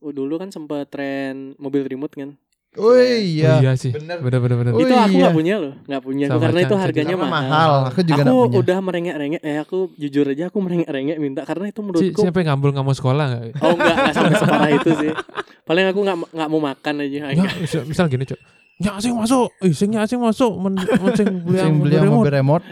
[0.00, 2.36] dulu kan sempat tren mobil remote kan
[2.76, 3.54] Oh iya.
[3.54, 4.18] oh, iya sih Bener.
[4.18, 5.20] bener bener bener Oh, itu aku iya.
[5.22, 7.72] nggak punya loh nggak punya Sama, karena itu harganya Karena mahal, mahal.
[7.86, 8.58] Aku juga aku punya.
[8.58, 12.48] udah merengek-rengek eh aku jujur aja aku merengek-rengek minta karena itu Si- menurutku siapa yang
[12.50, 15.10] ngambul nggak mau sekolah nggak oh enggak enggak sampai separah itu sih
[15.68, 18.40] paling aku nggak nggak mau makan aja Ya, misal, misal gini cok
[18.82, 22.26] Ya asing masuk, ih sing asing masuk, men, men sing beli Sing yang beli mobil
[22.26, 22.66] remote,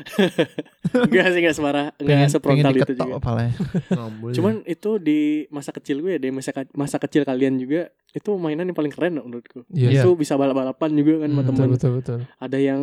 [1.06, 3.52] enggak sih enggak pengen, enggak pengen sefrontal itu juga kepalanya.
[3.86, 4.30] Ngambul.
[4.34, 8.66] Cuman itu di masa kecil gue ya, di masa masa kecil kalian juga itu mainan
[8.66, 9.62] yang paling keren menurutku.
[9.70, 11.70] Iya, Itu bisa balap-balapan juga kan sama betul teman.
[11.70, 12.18] betul betul.
[12.42, 12.82] Ada yang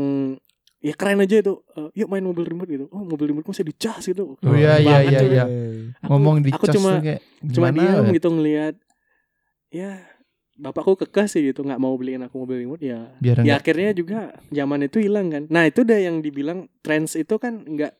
[0.79, 1.53] ya keren aja itu.
[1.75, 2.85] Eh, yuk main mobil remote gitu.
[2.87, 4.39] Oh, mobil remote bisa dicas gitu.
[4.39, 5.45] Oh iya iya iya iya.
[6.07, 7.19] Ngomong di aku cuma kayak
[7.51, 8.15] cuma diam ya?
[8.15, 8.75] gitu ngelihat
[9.75, 9.91] ya
[10.59, 13.89] bapakku kekeh sih gitu nggak mau beliin aku mobil remote ya Biar ya enggak akhirnya
[13.91, 14.19] juga
[14.49, 17.95] zaman itu hilang kan nah itu udah yang dibilang trends itu kan nggak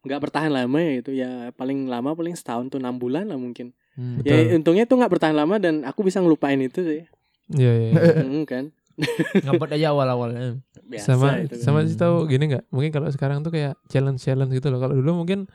[0.00, 3.72] nggak bertahan lama ya itu ya paling lama paling setahun tuh enam bulan lah mungkin
[3.90, 4.22] Hmm.
[4.22, 4.54] ya Betul.
[4.54, 7.02] untungnya itu nggak bertahan lama dan aku bisa ngelupain itu sih
[7.50, 7.90] Iya iya.
[7.90, 8.22] iya.
[8.22, 8.64] Hmm, kan
[9.44, 10.62] Ngempet aja awal-awalnya.
[10.86, 11.60] biasa sama itu kan.
[11.60, 12.70] sama sih tahu gini nggak?
[12.70, 14.78] Mungkin kalau sekarang tuh kayak challenge challenge gitu loh.
[14.78, 15.50] Kalau dulu mungkin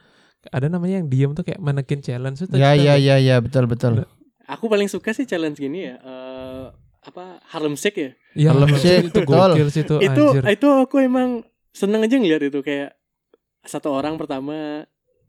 [0.49, 2.51] ada namanya yang diem tuh kayak manekin challenge tuh.
[2.51, 4.03] Ya ya ya ya betul betul.
[4.45, 6.65] Aku paling suka sih challenge gini ya eh,
[7.01, 9.95] apa Harlem Shake ya Iya, Harlem Shake, itu gokil sih itu.
[9.97, 10.43] itu anjir.
[10.51, 11.29] itu aku emang
[11.71, 12.97] seneng aja ngeliat itu kayak
[13.61, 14.83] satu orang pertama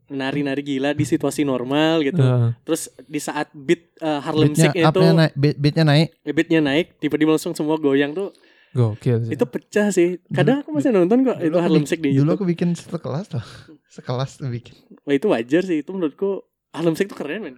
[0.07, 2.55] nari-nari gila di situasi normal gitu Heeh.
[2.63, 6.07] terus di saat beat eh, Harlem Beatnya Shake itu naik, beat, beatnya naik.
[6.25, 8.31] beatnya naik tiba-tiba langsung semua goyang tuh
[8.71, 9.33] gokil sih.
[9.33, 12.45] itu pecah sih kadang aku masih nonton kok itu Harlem Shake di Dulu YouTube aku
[12.45, 13.45] bikin sekelas loh.
[13.97, 14.75] Sekelas tuh bikin.
[15.03, 17.55] Wah itu wajar sih itu menurutku Harlem Shake tuh keren men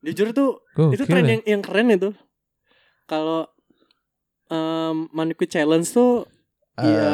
[0.00, 1.30] jujur tuh Gokil itu tren ya.
[1.32, 2.10] yang yang keren itu
[3.04, 3.48] kalau
[4.48, 6.24] um, Mannequin Challenge tuh
[6.78, 7.10] ya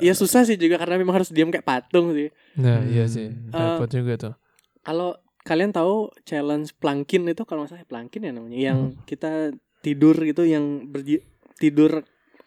[0.00, 2.88] ya susah sih juga karena memang harus diam kayak patung sih Nah, Hmm.
[2.88, 3.28] iya sih.
[3.28, 4.34] Eh, Repot juga tuh.
[4.80, 9.00] kalau kalian tahu challenge plankin itu kalau nggak salah plankin ya namanya yang Hmm.
[9.04, 11.22] kita tidur gitu yang berji
[11.56, 12.02] tidur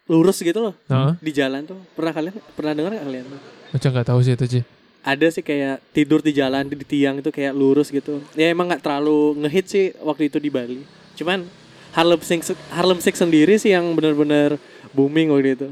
[0.06, 1.14] lurus gitu loh Heeh.
[1.18, 3.26] di jalan tuh pernah kalian pernah dengar nggak kalian
[3.72, 4.64] Macam nggak tahu sih itu sih.
[5.02, 8.82] Ada sih kayak tidur di jalan di tiang itu kayak lurus gitu ya emang nggak
[8.82, 10.82] terlalu ngehit sih waktu itu di Bali
[11.16, 11.46] cuman
[11.92, 14.56] Harlem Shake Harlem Shake sendiri sih yang benar-benar
[14.92, 15.70] booming waktu itu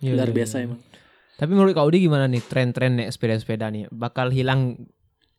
[0.00, 0.64] Iya, luar iya, biasa iya.
[0.64, 0.80] emang
[1.36, 3.88] Tapi menurut Kak Udi gimana nih tren-tren naik sepeda-sepeda nih?
[3.88, 4.76] Bakal hilang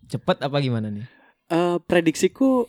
[0.06, 1.06] cepet apa gimana nih?
[1.46, 2.66] Eh, prediksiku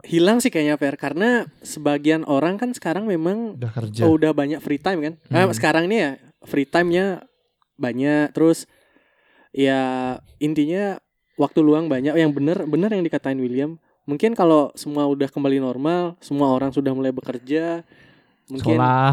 [0.00, 4.08] hilang sih kayaknya Fer karena sebagian orang kan sekarang memang Udah kerja.
[4.08, 5.14] Oh, udah banyak free time kan?
[5.28, 5.52] Eh, Hmm.
[5.52, 6.10] sekarang nih ya
[6.44, 7.28] free time-nya
[7.76, 8.64] banyak terus
[9.50, 9.80] ya
[10.38, 10.98] intinya
[11.34, 13.80] waktu luang banyak yang bener bener yang dikatain William.
[14.04, 17.86] Mungkin kalau semua udah kembali normal, semua orang sudah mulai bekerja,
[18.50, 19.12] mungkin sekolah,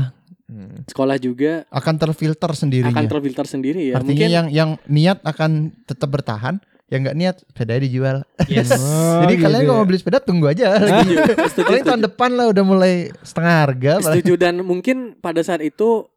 [0.89, 1.17] Sekolah.
[1.21, 2.95] juga Akan terfilter sendirinya.
[2.95, 4.01] akan terfilter sendiri ya.
[4.01, 6.57] Artinya mungkin yang yang niat akan tetap bertahan,
[6.89, 8.17] yang nggak niat sepeda dijual.
[8.49, 8.73] Yes.
[9.21, 11.13] Jadi kalian kalau mau beli sepeda tunggu aja lagi.
[11.13, 13.93] setuju, setuju, Paling tahun depan lah udah mulai setengah harga.
[14.01, 16.07] Setuju dan mungkin pada saat itu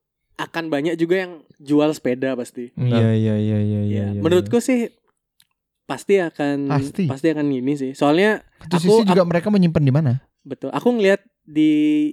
[0.40, 2.72] akan banyak juga yang jual sepeda pasti.
[2.74, 4.88] Iya iya iya iya Ya, menurutku sih
[5.84, 7.04] pasti akan Pasti.
[7.10, 7.92] akan ini sih.
[7.92, 10.12] Soalnya Satu aku- sisi juga mereka menyimpan di mana?
[10.40, 10.72] Betul.
[10.72, 11.70] Aku ngelihat di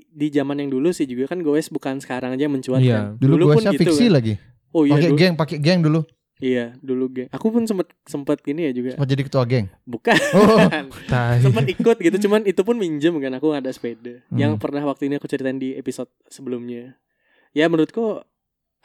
[0.10, 3.16] di zaman yang dulu sih juga kan goes bukan sekarang aja mencuat Iya.
[3.16, 3.22] kan.
[3.22, 4.14] Dulu, pun gua gitu fiksi kan.
[4.20, 4.34] lagi.
[4.74, 5.18] Oh iya pakai dulu.
[5.18, 6.02] geng, pakai geng dulu.
[6.38, 7.30] Iya, dulu geng.
[7.34, 8.94] Aku pun sempet sempet gini ya juga.
[8.94, 9.70] Mau jadi ketua geng.
[9.88, 10.18] Bukan.
[10.38, 10.70] Oh,
[11.46, 14.22] sempet ikut gitu cuman itu pun minjem kan aku ada sepeda.
[14.28, 14.38] Hmm.
[14.38, 16.94] Yang pernah waktu ini aku ceritain di episode sebelumnya.
[17.54, 18.22] Ya menurutku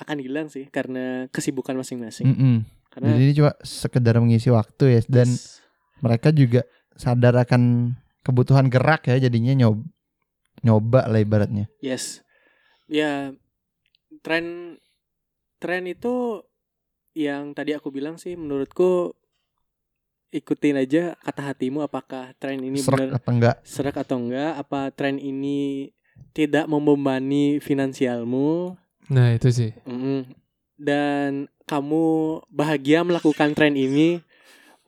[0.01, 2.27] akan hilang sih karena kesibukan masing-masing.
[2.33, 2.57] mm-mm.
[2.93, 5.29] Karena Jadi ini cuma sekedar mengisi waktu ya dan
[6.05, 9.83] mereka juga sadar akan kebutuhan gerak ya jadinya nyoba
[10.63, 11.67] nyoba lah ibaratnya.
[11.81, 12.21] Yes.
[12.87, 13.33] Ya
[14.21, 14.77] tren
[15.57, 16.45] tren itu
[17.17, 19.17] yang tadi aku bilang sih menurutku
[20.33, 23.57] ikutin aja kata hatimu apakah tren ini Serak benar apa enggak?
[23.69, 25.93] serak atau enggak apa tren ini
[26.33, 28.81] tidak membebani finansialmu
[29.13, 29.71] Nah, itu sih.
[29.85, 30.25] Mm-mm.
[30.81, 32.05] dan kamu
[32.51, 34.19] bahagia melakukan tren ini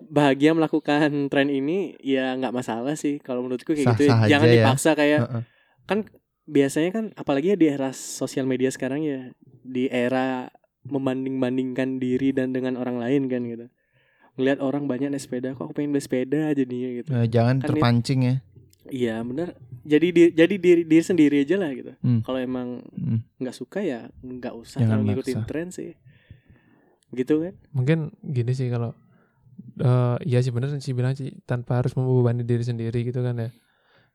[0.01, 4.37] bahagia melakukan tren ini ya nggak masalah sih kalau menurutku kayak gitu Sah-sah ya.
[4.37, 4.55] jangan ya.
[4.59, 5.43] dipaksa kayak Heeh.
[5.87, 5.99] kan
[6.45, 9.31] biasanya kan apalagi ya di era sosial media sekarang ya
[9.65, 10.51] di era
[10.85, 13.67] membanding-bandingkan diri dan dengan orang lain kan gitu
[14.35, 17.69] ngelihat orang banyak naik sepeda kok aku pengen beli sepeda jadinya gitu Nah, jangan Kan
[17.71, 18.35] terpancing ya.
[18.89, 21.93] Iya benar jadi di, jadi diri diri sendiri aja lah gitu.
[22.01, 22.25] Hmm.
[22.25, 23.21] kalau emang Hmm.
[23.37, 25.93] nggak suka ya nggak usah Jangan ngikutin tren sih.
[27.13, 27.55] Gitu kan?
[27.77, 28.97] Mungkin gini sih kalau
[29.79, 33.51] eh ya sih bener sih bilang sih tanpa harus membebani diri sendiri gitu kan ya.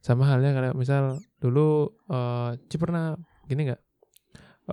[0.02, 3.14] Sama halnya kayak misal dulu eh Ci pernah
[3.46, 3.82] gini nggak?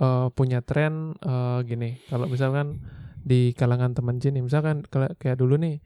[0.01, 2.01] Eh punya tren eh gini.
[2.09, 2.81] Kalau misalkan
[3.21, 5.77] di kalangan teman Ci nih misalkan kayak dulu nih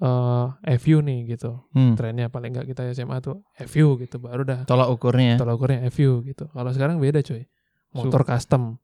[0.00, 1.92] eh FU nih gitu Hmm.
[1.92, 5.28] trennya paling nggak kita SMA tuh FU gitu baru dah Tolak ukurnya.
[5.30, 5.36] ya.
[5.36, 7.44] tolak ukurnya FU gitu kalau sekarang beda cuy
[7.90, 8.80] motor custom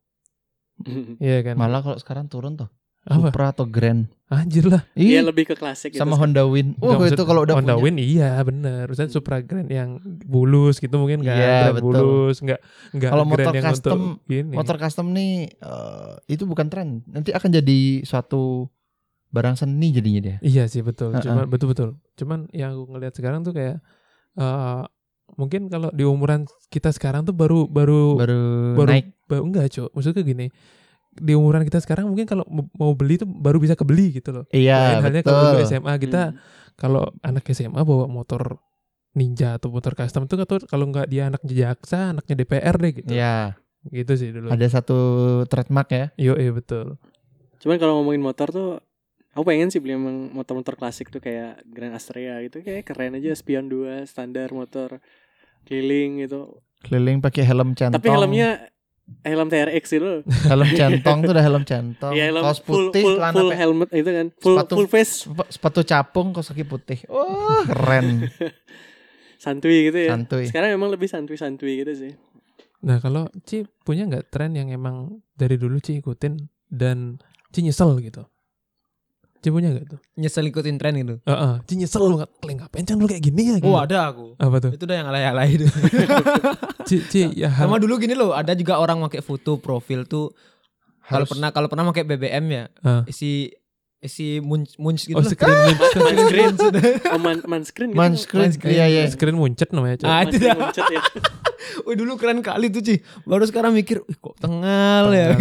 [1.19, 2.69] iya kan Malah kalau sekarang turun tuh.
[3.03, 4.03] apa Supra atau Grand.
[4.27, 6.19] anjir lah Iya Ih, lebih ke klasik gitu sama.
[6.19, 6.75] Honda Win.
[6.77, 7.81] Oh, maksud itu kalau udah Honda punya.
[7.81, 11.87] Win iya bener Maksudnya Supra Grand yang bulus gitu mungkin nggak Iya, Grand betul.
[11.87, 12.59] bulus nggak
[12.93, 14.51] nggak Kalau motor yang custom- untuk gini.
[14.53, 16.89] Motor custom nih eh, itu bukan tren.
[17.05, 18.67] Nanti akan jadi suatu
[19.27, 20.37] barang seni jadinya dia.
[20.39, 21.21] iya sih betul Heeh.
[21.21, 23.83] cuman betul betul cuman yang aku ngelihat sekarang tuh kayak
[24.35, 24.81] eh
[25.35, 28.41] mungkin kalau di umuran kita sekarang tuh baru baru Baru,
[28.75, 29.05] baru, naik.
[29.25, 30.47] baru enggak cok maksudnya gini
[31.11, 34.95] di umuran kita sekarang mungkin kalau mau- beli tuh baru bisa kebeli gitu loh Iya,
[34.95, 35.67] Lain halnya kalau dulu betul.
[35.67, 36.37] SMA kita Hmm.
[36.75, 38.61] kalau anak SMA bawa motor
[39.11, 43.57] ninja atau motor custom tuh kalau nggak dia anaknya jaksa anaknya DPR deh gitu Iya,
[43.83, 44.97] gitu sih dulu ada satu
[45.43, 46.05] trademark ya.
[46.15, 47.01] Yo, iya betul.
[47.57, 48.69] Cuman kalau ngomongin motor tuh
[49.37, 53.29] aku pengen sih beli emang motor-motor klasik tuh kayak Grand Astrea gitu kayak keren aja
[53.31, 54.97] Spion 2 standar motor
[55.61, 56.57] keliling gitu.
[56.79, 58.01] Keliling pakai helm centong.
[58.01, 58.65] Tapi helmnya
[59.21, 60.11] helm TRX itu.
[60.25, 62.11] helm centong tuh udah helm centong.
[62.11, 64.27] Iya helm Kaos full putih, full, full pe- helmet itu kan.
[64.35, 66.99] Full Sepatu- full face Sep- sepatu capung, kaos kaki putih.
[67.05, 68.25] Wah, keren.
[69.43, 70.09] santuy gitu ya.
[70.11, 70.49] Santuy.
[70.49, 72.11] Sekarang emang lebih santuy-santuy gitu sih.
[72.81, 77.17] Nah kalau Ci punya nggak tren yang emang dari dulu Ci ikutin dan
[77.49, 78.25] Ci nyesel gitu?
[79.47, 79.99] Ci punya nggak tuh?
[80.13, 81.23] Nyesel ikutin tren gitu.
[81.23, 82.29] Heeh, Ci nyesel banget.
[82.37, 83.55] Kalian ngapain channel kayak gini ya?
[83.55, 83.65] Gitu.
[83.65, 84.35] Oh ada aku.
[84.35, 84.71] Apa tuh?
[84.75, 85.65] Itu udah yang alay-alay itu.
[86.87, 90.35] Ci, Ci ya hal- Sama dulu gini loh, ada juga orang pakai foto profil tuh
[91.07, 93.07] kalau pernah kalau pernah pakai BBM ya, Ah.
[93.07, 93.55] isi
[93.97, 95.31] isi munch munch gitu Oh lah.
[95.31, 96.01] screen muncet.
[96.27, 96.51] Screen
[97.07, 97.97] oh, man, man screen gitu.
[97.97, 98.51] Man screen.
[98.51, 98.75] screen.
[98.75, 99.03] Iya, iya.
[99.07, 99.95] screen muncet namanya.
[100.03, 101.01] Ah, Man itu screen muncet ya.
[101.83, 102.95] Wih dulu keren kali tuh Ci.
[103.23, 105.33] Baru sekarang mikir, Wih, kok tengal ya.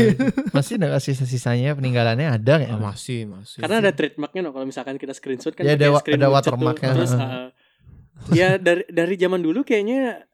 [0.51, 2.71] Masih ada sisa-sisanya peninggalannya ada kayak.
[2.71, 3.61] Ah, masih, masih.
[3.61, 6.91] Karena ada trademarknya no kalau misalkan kita screenshot kan Ya, ada wa- screen ada watermarknya.
[6.93, 7.31] Terus Heeh.
[7.31, 7.49] uh,
[8.31, 10.25] ya dari dari zaman dulu kayaknya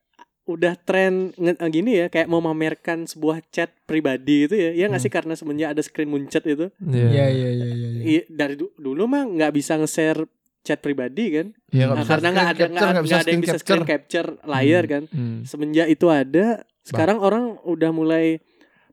[0.42, 4.71] udah tren uh, gini ya kayak mau memamerkan sebuah chat pribadi itu ya.
[4.73, 5.07] Ya nggak Hmm.
[5.07, 6.66] sih karena semenjak ada screen muncet itu.
[6.81, 7.88] Iya, iya, iya, iya.
[7.88, 8.03] iya.
[8.03, 10.27] Iya, dari du- dulu mah nggak bisa nge-share
[10.62, 11.46] chat pribadi kan.
[11.75, 12.64] Iya, Nah, karena nggak ada
[13.03, 15.03] nggak ada yang bisa screen capture layar kan.
[15.11, 15.42] Hmm.
[15.42, 18.38] Semenjak itu ada, sekarang orang udah mulai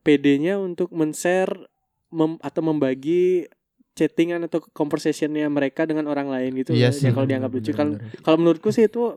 [0.02, 1.70] PD-nya untuk men-share
[2.10, 3.46] mem- atau membagi
[3.94, 6.72] chattingan atau conversationnya mereka dengan orang lain gitu.
[6.72, 7.12] Iya ya, sih.
[7.12, 8.00] kalau dianggap lucu kan.
[8.24, 9.14] Kalau menurutku sih itu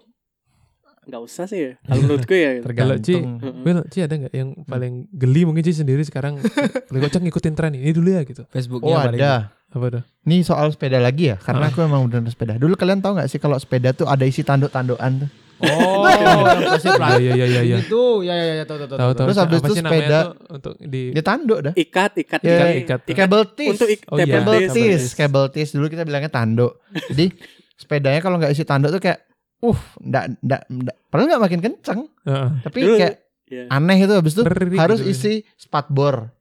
[1.03, 1.73] nggak usah sih ya.
[1.81, 2.51] Kalau menurutku ya.
[2.73, 3.25] Kalau Ci, Tergantung.
[3.61, 6.39] Will, Ci ada nggak yang paling geli mungkin Ci sendiri sekarang
[6.91, 8.47] lebih kocak ngikutin tren ini dulu ya gitu?
[8.49, 9.35] Facebooknya Oh paling- ada.
[9.69, 10.03] Apa tuh?
[10.23, 11.73] Ini soal sepeda lagi ya, karena Ah.
[11.73, 12.55] aku emang bener sepeda.
[12.55, 15.31] Dulu kalian tahu nggak sih kalau sepeda tuh ada isi tanduk-tandukan tuh?
[15.63, 17.61] Oh, yang plastik Iya iya iya iya.
[17.63, 17.77] iya.
[17.81, 19.11] Itu, ya ya ya tahu tahu tahu.
[19.17, 21.73] Terus habis itu sepeda- untuk di Dia tanduk dah.
[21.73, 23.17] Ikat, ikat, Ya, ikat, ikat.
[23.17, 23.71] Cable tis.
[23.73, 24.27] Untuk Oh, iya.
[24.29, 25.03] Cable tis.
[25.15, 26.83] cable tis dulu kita bilangnya tanduk.
[27.09, 27.33] Jadi
[27.75, 29.25] sepedanya kalau nggak isi tanduk tuh kayak,
[29.63, 30.97] uh, ndak ndak ndak.
[31.07, 32.49] Padahal nggak makin kenceng, Heeh.
[32.61, 33.69] tapi Dulu- kayak Ya.
[33.69, 35.13] aneh itu habis itu Beri harus gitu.
[35.13, 36.33] isi spatbor.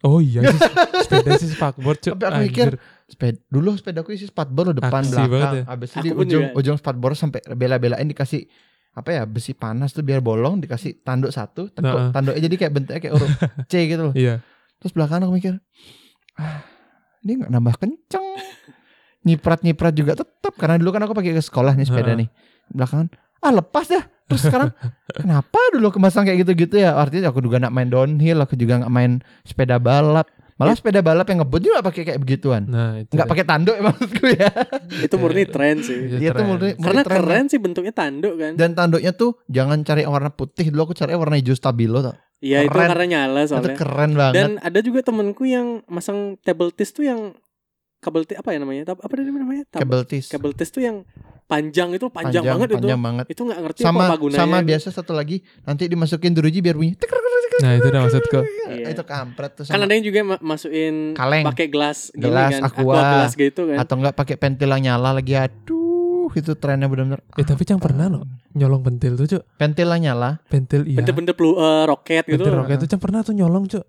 [0.00, 0.58] Oh iya sih.
[1.04, 2.14] sepeda sih spakboard Cuk.
[2.14, 2.68] Tapi aku mikir.
[3.04, 5.54] Sepeda dulu sepedaku isi spatbor loh depan Aksi belakang.
[5.56, 5.64] ya.
[5.66, 6.56] Habis itu Aku di ujung juga.
[6.56, 8.46] ujung spatbor sampai bela-belain dikasih
[8.90, 12.10] apa ya besi panas tuh biar bolong dikasih tanduk satu tekuk Nah.
[12.10, 13.30] tanduknya jadi kayak bentuknya kayak huruf
[13.64, 14.42] C gitu loh Iya.
[14.76, 15.54] terus belakangan aku mikir
[16.34, 16.58] ah
[17.20, 18.26] ini nggak nambah kenceng
[19.22, 22.28] nyiprat nyiprat juga tetap karena dulu kan aku pakai ke sekolah nih sepeda nih
[22.68, 24.70] belakangan ah lepas dah terus sekarang
[25.10, 28.90] kenapa dulu kemasang kayak gitu-gitu ya artinya aku juga nggak main downhill aku juga nggak
[28.90, 33.10] main sepeda balap malah sepeda balap yang ngebut juga pakai kayak begituan Nah, itu.
[33.10, 34.50] nggak pakai tanduk ya maksudku ya
[35.00, 35.96] Itu murni tren sih.
[35.96, 36.46] Iya, Iya tuh tren.
[36.46, 37.16] murni, Karena murni tren.
[37.18, 38.52] keren sih bentuknya tanduk kan.
[38.54, 42.00] dan tanduknya tuh jangan cari yang warna putih dulu aku cari yang warna hijau stabilo
[42.02, 42.88] tuh Iya itu keren.
[42.88, 43.72] karena nyala itu soalnya.
[43.74, 47.32] keren banget Dan ada juga temenku yang masang table tis tuh yang
[48.00, 48.82] kabel T apa ya namanya?
[48.86, 49.64] Tab- Apa namanya?
[49.66, 50.26] Tab- Kabel tis.
[50.26, 51.04] kabel tes tuh yang
[51.44, 52.76] panjang itu panjang, banget itu.
[52.78, 53.24] panjang banget.
[53.28, 54.40] Itu nggak ngerti Sama apa gunanya.
[54.40, 56.96] sama biasa satu lagi nanti dimasukin druji biar bunyi.
[57.60, 58.40] Nah itu udah maksudku.
[58.70, 58.86] Iya.
[58.88, 61.44] Itu kampret tuh Kan ada yang juga ma- masukin Kaleng.
[61.44, 62.94] pakai gelas gini Gelas, kan, aqua.
[62.96, 63.76] gelas gitu kan.
[63.76, 65.36] Atau enggak pakai pentil yang nyala lagi.
[65.36, 67.20] Aduh, itu trennya benar-benar.
[67.34, 69.42] Ya tapi Cang pernah no nyolong pentil tuh cuk.
[69.54, 70.40] Pentil yang nyala.
[70.46, 70.98] Pentil iya.
[70.98, 72.40] Benda-benda pelu eh, roket gitu.
[72.40, 73.84] Pentil roket tuh Cang pernah tuh nyolong cuk.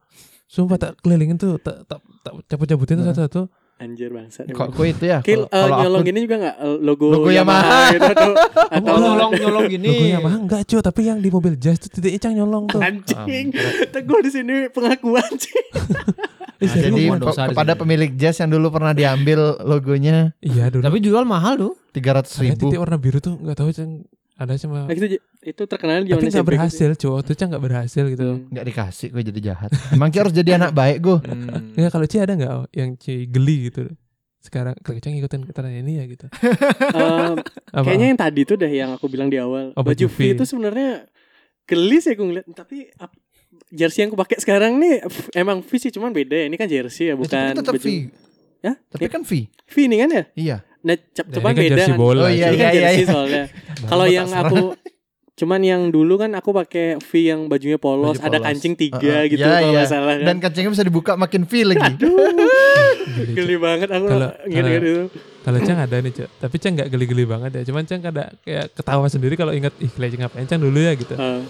[0.45, 3.15] Sumpah tak kelilingin tuh tak tak tak cabut-cabutin tuh Nah.
[3.15, 3.41] satu-satu.
[3.82, 4.46] Anjir bangsa.
[4.46, 5.20] Kok kok itu ya?
[5.20, 7.80] Kalau- eh, kalau nyolong aku- gini juga nggak eh, logo, Logo Yamaha.
[7.89, 8.32] gitu atau
[8.70, 9.89] atau Oh, nyolong nyolong gini.
[9.89, 12.78] Logonya mah enggak cuk, tapi yang di mobil Jazz tuh titiknya Cang nyolong tuh.
[12.80, 13.50] anjing.
[13.89, 15.50] Teguh di sini pengakuan sih.
[15.52, 15.65] Eh,
[16.62, 17.04] Nah, jadi
[17.50, 20.86] kepada pemilik jazz yang dulu pernah diambil logonya Iya dulu.
[20.86, 21.74] Tapi jual mahal tuh.
[21.91, 22.70] 300 Saya ribu.
[22.70, 24.06] titik warna biru tuh nggak tahu Cang
[24.41, 25.08] ada cuma Nah, itu
[25.39, 26.47] itu terkenal di tapi nggak gitu.
[26.47, 28.27] berhasil cuy waktu Cang nggak berhasil gitu.
[28.32, 28.49] Hmm.
[28.49, 29.69] Nggak dikasih gue jadi jahat.
[29.89, 31.17] Emang Ki harus jadi anak baik gue.
[31.21, 31.73] Hmm.
[31.75, 33.86] Ya kalau Ci ada nggak yang Ci geli gitu?
[34.38, 36.25] Sekarang kalau Cang ngikutin keterangan ini ya gitu.
[36.25, 37.34] Eh,
[37.71, 37.84] Apa?
[37.84, 39.71] kayaknya yang tadi tuh dah yang aku bilang di awal.
[39.71, 40.34] Oh, baju V V.
[40.34, 41.06] itu sebenarnya
[41.63, 43.15] gelis ya aku ngeliat tapi ap-
[43.69, 46.45] jersey yang aku pakai sekarang nih f- emang V sih cuman beda ya.
[46.45, 47.86] Ini kan jersey ya Ya, bukan tapi tetap baju.
[47.86, 47.88] V.
[48.60, 48.73] Ya?
[48.89, 49.32] Tapi kan V.
[49.47, 50.23] V ini kan ya?
[50.34, 50.58] Iya.
[50.82, 51.96] Nah, c- Nah, cuman kan beda kan.
[51.96, 52.22] bola.
[52.22, 52.58] Oh, iya, Ini cuy.
[52.58, 53.08] kan iya, jersey iya.
[53.08, 53.44] soalnya.
[53.84, 54.60] Kalau Bapak yang aku
[55.34, 58.46] cuman yang dulu kan aku pakai V yang bajunya polos, Baju ada polos.
[58.48, 59.26] kancing tiga Uh-uh.
[59.28, 59.84] gitu Ya, kalau iya.
[59.84, 60.26] salah kan.
[60.28, 61.91] Dan kancingnya bisa dibuka makin V lagi.
[61.91, 62.13] Geli,
[63.28, 63.36] Cuk.
[63.36, 65.06] Geli banget aku Kalau- ngira-ngira itu.
[65.41, 68.74] Kalau Cang ada nih Cak Tapi Cang gak geli-geli banget ya Cuman Cang ada kayak
[68.74, 71.41] ketawa sendiri kalau ingat Ih Clay ngapain Cang dulu ya gitu Eh,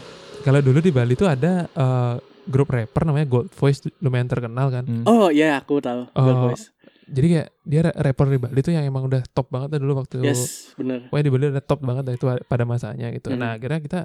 [0.42, 4.84] Kalau dulu di Bali tuh ada eh, grup rapper namanya Gold Voice lumayan terkenal kan
[4.84, 5.04] Hmm.
[5.04, 6.08] Oh iya aku tahu.
[6.10, 6.72] Oh, Gold Voice.
[7.12, 10.24] Jadi kayak dia ra- rapper di Bali tuh yang emang udah top banget dulu waktu
[10.24, 11.12] Yes, bener.
[11.12, 13.36] Pokoknya di Bali udah top banget dah itu pada masanya gitu.
[13.36, 13.40] Hmm.
[13.44, 14.00] Nah akhirnya kita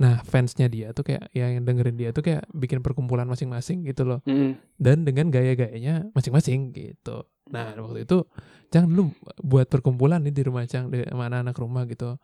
[0.00, 4.24] Nah fansnya dia tuh kayak yang dengerin dia tuh kayak bikin perkumpulan masing-masing gitu loh.
[4.24, 4.56] Mm.
[4.80, 7.28] Dan dengan gaya-gayanya masing-masing gitu.
[7.52, 8.24] Nah waktu itu
[8.72, 9.12] Cang dulu
[9.44, 12.16] buat perkumpulan nih di rumah Cang di sama anak-anak rumah gitu.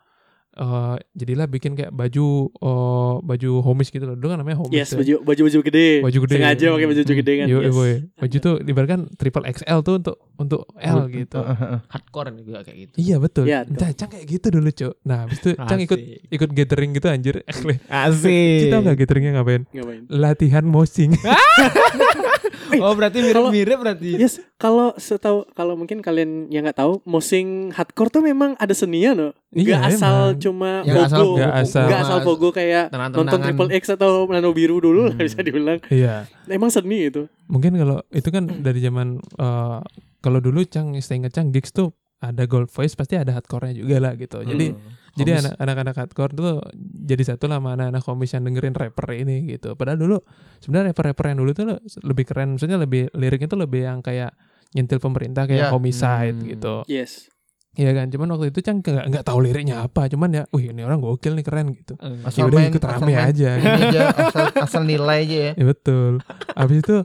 [0.57, 4.17] Eh jadilah bikin kayak baju eh, baju homies gitu loh.
[4.19, 4.75] Dulu kan namanya homies.
[4.75, 4.99] Yes, ya.
[4.99, 5.89] baju baju baju gede.
[6.03, 6.35] Baju gede.
[6.41, 7.47] Sengaja pakai baju gede kan.
[7.47, 7.75] Yo, yes.
[7.77, 7.93] boy.
[8.19, 11.41] Baju tuh ibaratkan triple XL tuh untuk untuk L gitu.
[11.87, 12.95] Hardcore juga kayak gitu.
[12.99, 13.45] Iya betul.
[13.47, 14.95] Iya, Nah, Cang kayak gitu dulu, Cuk.
[15.05, 16.01] Nah, habis itu Cang ikut
[16.33, 17.35] ikut gathering gitu anjir.
[17.91, 18.67] Asik.
[18.67, 19.63] Cita nggak gatheringnya ngapain?
[19.71, 20.03] Ngapain?
[20.09, 21.13] Latihan mosing.
[22.85, 24.11] Oh berarti mirip-mirip berarti.
[24.17, 29.13] Yes, kalau setahu kalau mungkin kalian yang nggak tahu, mosing hardcore tuh memang ada seninya
[29.13, 29.29] no.
[29.51, 30.39] Iya, Gak asal emang.
[30.39, 34.79] cuma asal- pogo, nggak asal- nggak asal pogo kayak nonton Triple X atau Nano Biru
[34.79, 35.23] dulu lah Hmm.
[35.23, 35.79] bisa dibilang.
[35.89, 36.29] Iya.
[36.47, 37.25] Emang seni itu.
[37.47, 39.79] Mungkin kalau itu kan dari zaman eh,
[40.19, 43.97] kalau dulu Cang saya ingat Cang gigs tuh ada gold voice pasti ada hardcore-nya juga
[43.99, 44.41] lah gitu.
[44.41, 44.73] Jadi
[45.17, 46.61] jadi anak-anak hardcore tuh
[47.03, 49.73] jadi satu lah sama anak-anak komis yang dengerin rapper ini gitu.
[49.73, 50.17] Padahal dulu
[50.59, 51.65] sebenarnya rapper-rapper yang dulu tuh
[52.03, 54.37] lebih keren, maksudnya lebih liriknya tuh lebih yang kayak
[54.73, 55.73] nyentil pemerintah kayak Iya.
[55.73, 56.49] homicide Hmm.
[56.49, 56.75] gitu.
[56.87, 57.33] Yes.
[57.73, 60.81] Iya kan, cuman waktu itu Cang nggak nggak tahu liriknya apa, cuman ya, wih ini
[60.81, 61.93] orang gokil nih keren gitu.
[61.99, 63.27] Eh, Ya Asal udah main- ikut asal rame main.
[63.27, 63.49] aja.
[63.53, 65.53] Ini aja asal, asal nilai aja ya.
[65.61, 66.13] ya betul.
[66.53, 66.97] Abis itu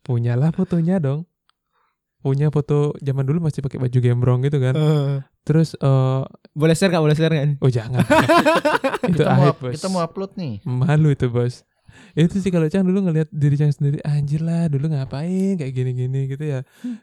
[0.00, 1.22] punyalah fotonya dong.
[2.18, 4.74] Punya foto zaman dulu masih pakai baju gembrong gitu kan.
[5.48, 7.00] Terus eh Boleh share nggak?
[7.02, 7.48] Boleh share nggak?
[7.58, 8.04] oh jangan.
[9.08, 9.72] itu Kita mau, aib, bos.
[9.72, 10.54] kita mau upload nih.
[10.62, 11.64] Malu itu, Bos.
[12.10, 16.26] Itu sih kalau Cang dulu ngelihat diri Cang sendiri, anjir lah dulu ngapain kayak gini-gini
[16.26, 16.60] gitu ya.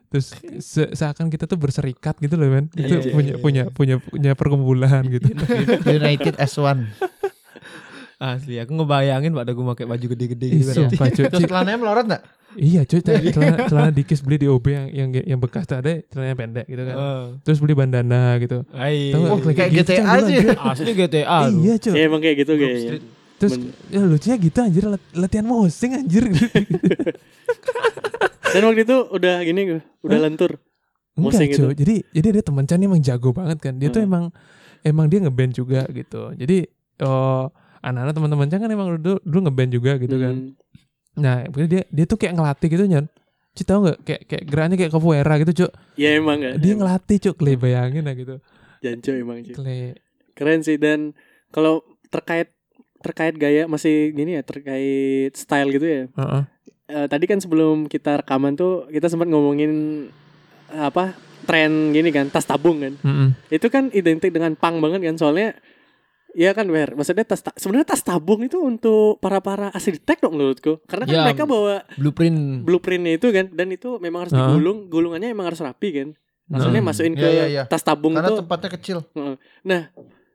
[0.08, 2.68] Terus se- seakan kita tuh berserikat gitu loh, men.
[2.70, 5.32] Itu Iya, punya iya, punya punya punya perkumpulan gitu.
[6.00, 6.84] United S1.
[8.16, 10.76] Asli, aku ngebayangin pada gue pakai baju gede-gede gitu kan.
[10.88, 11.26] sumpah, cuy.
[11.28, 12.24] Terus celananya melorot gak?
[12.56, 16.00] Iya cuy, celana, celana, celana dikis beli di OB yang yang yang bekas tuh ada
[16.06, 16.96] celananya pendek gitu kan.
[16.96, 18.64] Eh, Terus beli bandana gitu.
[18.72, 19.12] Ai.
[19.12, 20.16] Tahu Oh, kayak gitu, GTA aja.
[20.22, 20.44] anjir.
[20.56, 21.40] Asli GTA.
[21.50, 21.92] Iya cuy.
[21.92, 22.92] Ya emang kayak gitu kayaknya.
[23.36, 23.54] Terus
[23.92, 26.24] ya lucunya gitu anjir lat- latihan mosing anjir.
[28.48, 30.56] Dan waktu itu udah gini gue, udah lentur.
[31.14, 31.74] Enggak Mosing cuy.
[31.74, 33.76] Jadi jadi dia teman Chan emang jago banget kan.
[33.76, 34.08] Dia tuh Hmm.
[34.08, 34.24] emang
[34.82, 36.32] emang dia ngeband juga gitu.
[36.34, 36.68] Jadi
[37.02, 37.52] oh
[37.86, 40.34] anak-anak teman-teman kan emang dulu dulu ngeband juga gitu kan.
[40.34, 41.22] Hmm.
[41.22, 43.06] Nah, dia dia tuh kayak ngelatih gitu Nyan.
[43.56, 45.72] Ci tahu nggak kayak kayak geraknya kayak capoeira gitu, Cuk.
[45.96, 46.60] Ya emang kan.
[46.60, 47.36] Dia ngelatih, Cuk.
[47.40, 48.36] Kle bayangin lah gitu.
[48.84, 49.56] Janco emang cuy.
[49.56, 49.80] Kle
[50.36, 51.16] Keren sih dan
[51.56, 51.80] kalau
[52.12, 52.52] terkait
[53.00, 56.04] terkait gaya masih gini ya terkait style gitu ya.
[56.12, 56.44] Heeh.
[56.86, 60.06] Eh, tadi kan sebelum kita rekaman tuh kita sempat ngomongin
[60.70, 61.16] apa
[61.48, 62.94] tren gini kan tas tabung kan.
[63.00, 63.38] Mm-mm.
[63.48, 65.56] Itu kan identik dengan pang banget kan soalnya
[66.36, 70.36] Iya kan Wer, maksudnya tas ta- sebenarnya tas tabung itu untuk para para arsitek dong
[70.36, 72.60] menurutku, karena kan Ya, mereka bawa Blueprint.
[72.62, 76.08] blueprintnya itu kan, dan itu memang harus digulung, gulungannya emang harus rapi kan,
[76.46, 76.90] maksudnya Hmm.
[76.92, 77.64] masukin ke Iya, iya, iya.
[77.64, 78.36] tas tabung Karena itu.
[78.38, 78.98] tempatnya kecil.
[79.64, 79.82] Nah,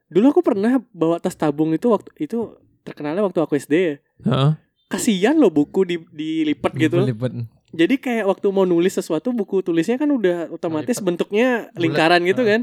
[0.07, 3.95] dulu aku pernah bawa tas tabung itu waktu itu terkenalnya waktu aku SD ya.
[4.23, 4.51] Heeh.
[4.87, 6.97] Kasian loh buku di dilipat gitu.
[6.99, 7.45] Lipet.
[7.71, 11.05] jadi kayak waktu mau nulis sesuatu buku tulisnya kan udah otomatis Lipat.
[11.05, 11.77] bentuknya Bulat.
[11.77, 12.47] lingkaran gitu Ah.
[12.49, 12.61] kan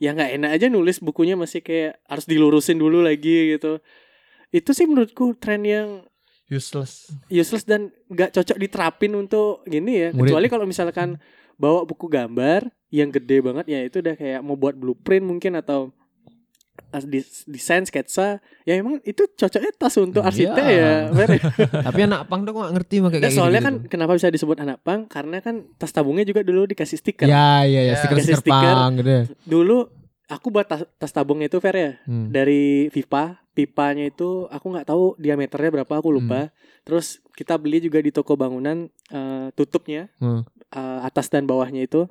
[0.00, 3.84] ya nggak enak aja nulis bukunya masih kayak harus dilurusin dulu lagi gitu
[4.50, 5.88] itu sih menurutku tren yang
[6.50, 7.14] Useless.
[7.30, 10.34] useless dan nggak cocok diterapin untuk gini ya Murid.
[10.34, 11.14] kecuali kalau misalkan
[11.54, 15.94] bawa buku gambar yang gede banget ya itu udah kayak mau buat blueprint mungkin atau
[17.46, 20.74] desain sketsa ya emang itu cocoknya tas untuk arsitek Iya.
[20.74, 21.28] ya Fer.
[21.86, 23.38] Tapi anak pang tuh gak ngerti mah kayak Nah, gitu.
[23.38, 27.24] soalnya kan kenapa bisa disebut anak pang karena kan tas tabungnya juga dulu dikasih stiker
[27.24, 27.94] Ya, iya, ya, Ya.
[27.96, 28.74] stiker-stiker Kasih stiker.
[28.74, 29.10] pang gitu.
[29.44, 29.78] dulu
[30.26, 32.28] aku buat tas, tas tabungnya itu Fer ya Hmm.
[32.28, 37.98] dari pipa pipanya itu aku nggak tahu diameternya berapa aku lupa terus kita beli juga
[37.98, 40.46] di toko bangunan eh, tutupnya Hmm.
[40.70, 42.06] eh, atas dan bawahnya itu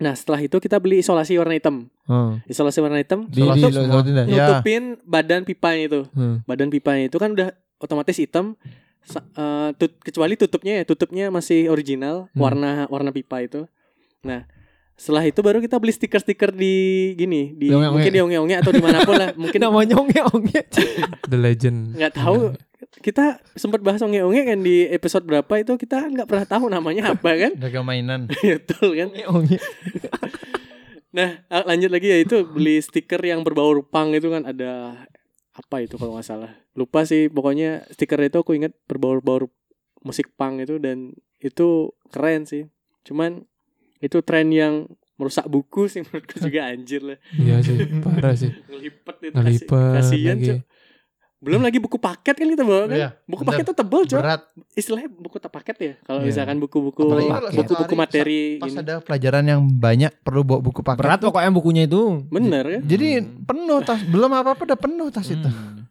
[0.00, 2.40] nah setelah itu kita beli isolasi warna hitam Hmm.
[2.44, 4.48] isolasi warna hitam Di, di, lo- lo- Ya.
[4.48, 6.40] nutupin badan pipanya itu Hmm.
[6.42, 7.48] badan pipanya itu kan udah
[7.78, 8.56] otomatis hitam
[9.36, 12.40] eh, tut- kecuali tutupnya ya tutupnya masih original Hmm.
[12.40, 13.68] warna warna pipa itu
[14.20, 14.44] nah
[14.94, 16.74] setelah itu baru kita beli stiker-stiker di
[17.14, 20.60] gini di Di mungkin di onge-onge atau di mana pun lah mungkin Namanya onge-onge.
[21.30, 21.96] The Legend.
[21.96, 22.52] nggak tahu
[23.00, 27.30] kita sempat bahas onge-onge kan di episode berapa itu kita nggak pernah tahu namanya apa
[27.36, 28.24] kan Dagang mainan.
[28.42, 29.60] betul kan Onge.
[31.16, 34.94] nah ah, lanjut lagi ya itu beli stiker yang berbau pang itu kan ada
[35.50, 39.50] apa itu kalau nggak salah lupa sih pokoknya stiker itu aku ingat berbau-bau
[40.00, 42.70] musik pang itu dan itu keren sih
[43.02, 43.42] cuman
[43.98, 44.86] itu tren yang
[45.18, 48.48] merusak buku sih menurutku juga anjir lah Iya sih, parah sih.
[48.72, 50.48] ngelipet itu Ngelipet kasihan lagi.
[51.40, 53.48] Belum lagi buku paket kan kita bawa kan Iya, buku bener.
[53.50, 54.42] paket tuh tebel cok Berat.
[54.72, 56.26] istilahnya buku tak paket ya kalau Iya.
[56.28, 61.00] misalkan buku-buku buku-buku materi Pas ini ada pelajaran yang banyak perlu bawa buku paket.
[61.00, 62.28] Berat pokoknya bukunya itu.
[62.28, 63.40] bener kan Jadi Hmm.
[63.42, 64.00] penuh tas.
[64.04, 65.48] Belum apa-apa udah penuh tas itu.
[65.48, 65.88] Hmm.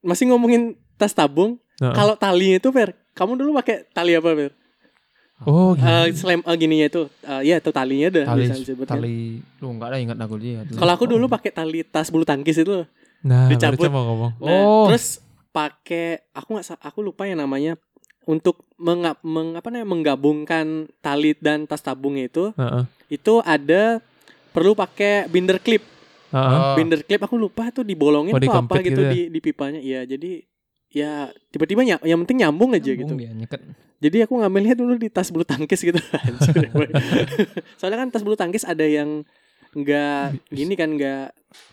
[0.00, 0.62] masih ngomongin
[0.96, 1.92] tas tabung Nah.
[1.92, 4.52] kalau talinya itu Fer kamu dulu pakai tali apa Fer
[5.40, 5.80] Oh, gitu.
[5.82, 9.72] Eh slam eh, gininya itu eh, ya itu talinya dah Tali bisa disebut tali Lu
[9.72, 10.60] enggak ada ingat aku dia.
[10.70, 12.86] kalau aku dulu pakai tali tas bulu tangkis itu loh.
[13.22, 13.88] Nah, dicabut.
[13.88, 14.32] mau ngomong.
[14.38, 14.84] Nah, Oh.
[14.86, 17.74] terus pakai aku nggak aku lupa ya namanya
[18.22, 20.66] untuk mengap meng, apa namanya menggabungkan
[20.98, 22.84] tali dan tas tabungnya itu Heeh.
[23.10, 23.98] itu ada
[24.50, 25.82] perlu pakai binder clip
[26.30, 26.38] Heeh.
[26.38, 26.74] Oh.
[26.74, 29.10] binder clip aku lupa tuh dibolongin Oh, tuh apa gitu gitu ya?
[29.10, 30.46] di di pipanya ya jadi
[30.88, 31.12] ya
[31.48, 33.62] tiba-tiba ny- yang penting nyambung aja gitu dia, nyeket.
[33.98, 36.66] jadi aku ngambilnya dulu di tas bulu tangkis gitu Anjir,
[37.78, 39.22] soalnya kan tas bulu tangkis ada yang
[39.70, 41.30] nggak gini kan nggak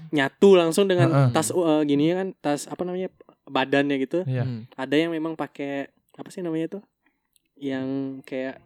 [0.10, 1.30] nyatu langsung dengan Heeh.
[1.32, 3.10] tas uh, gini kan tas apa namanya
[3.46, 4.44] badannya gitu Iya.
[4.44, 4.66] Hmm.
[4.74, 6.80] ada yang memang pakai apa sih namanya itu
[7.56, 7.88] yang
[8.22, 8.58] kayak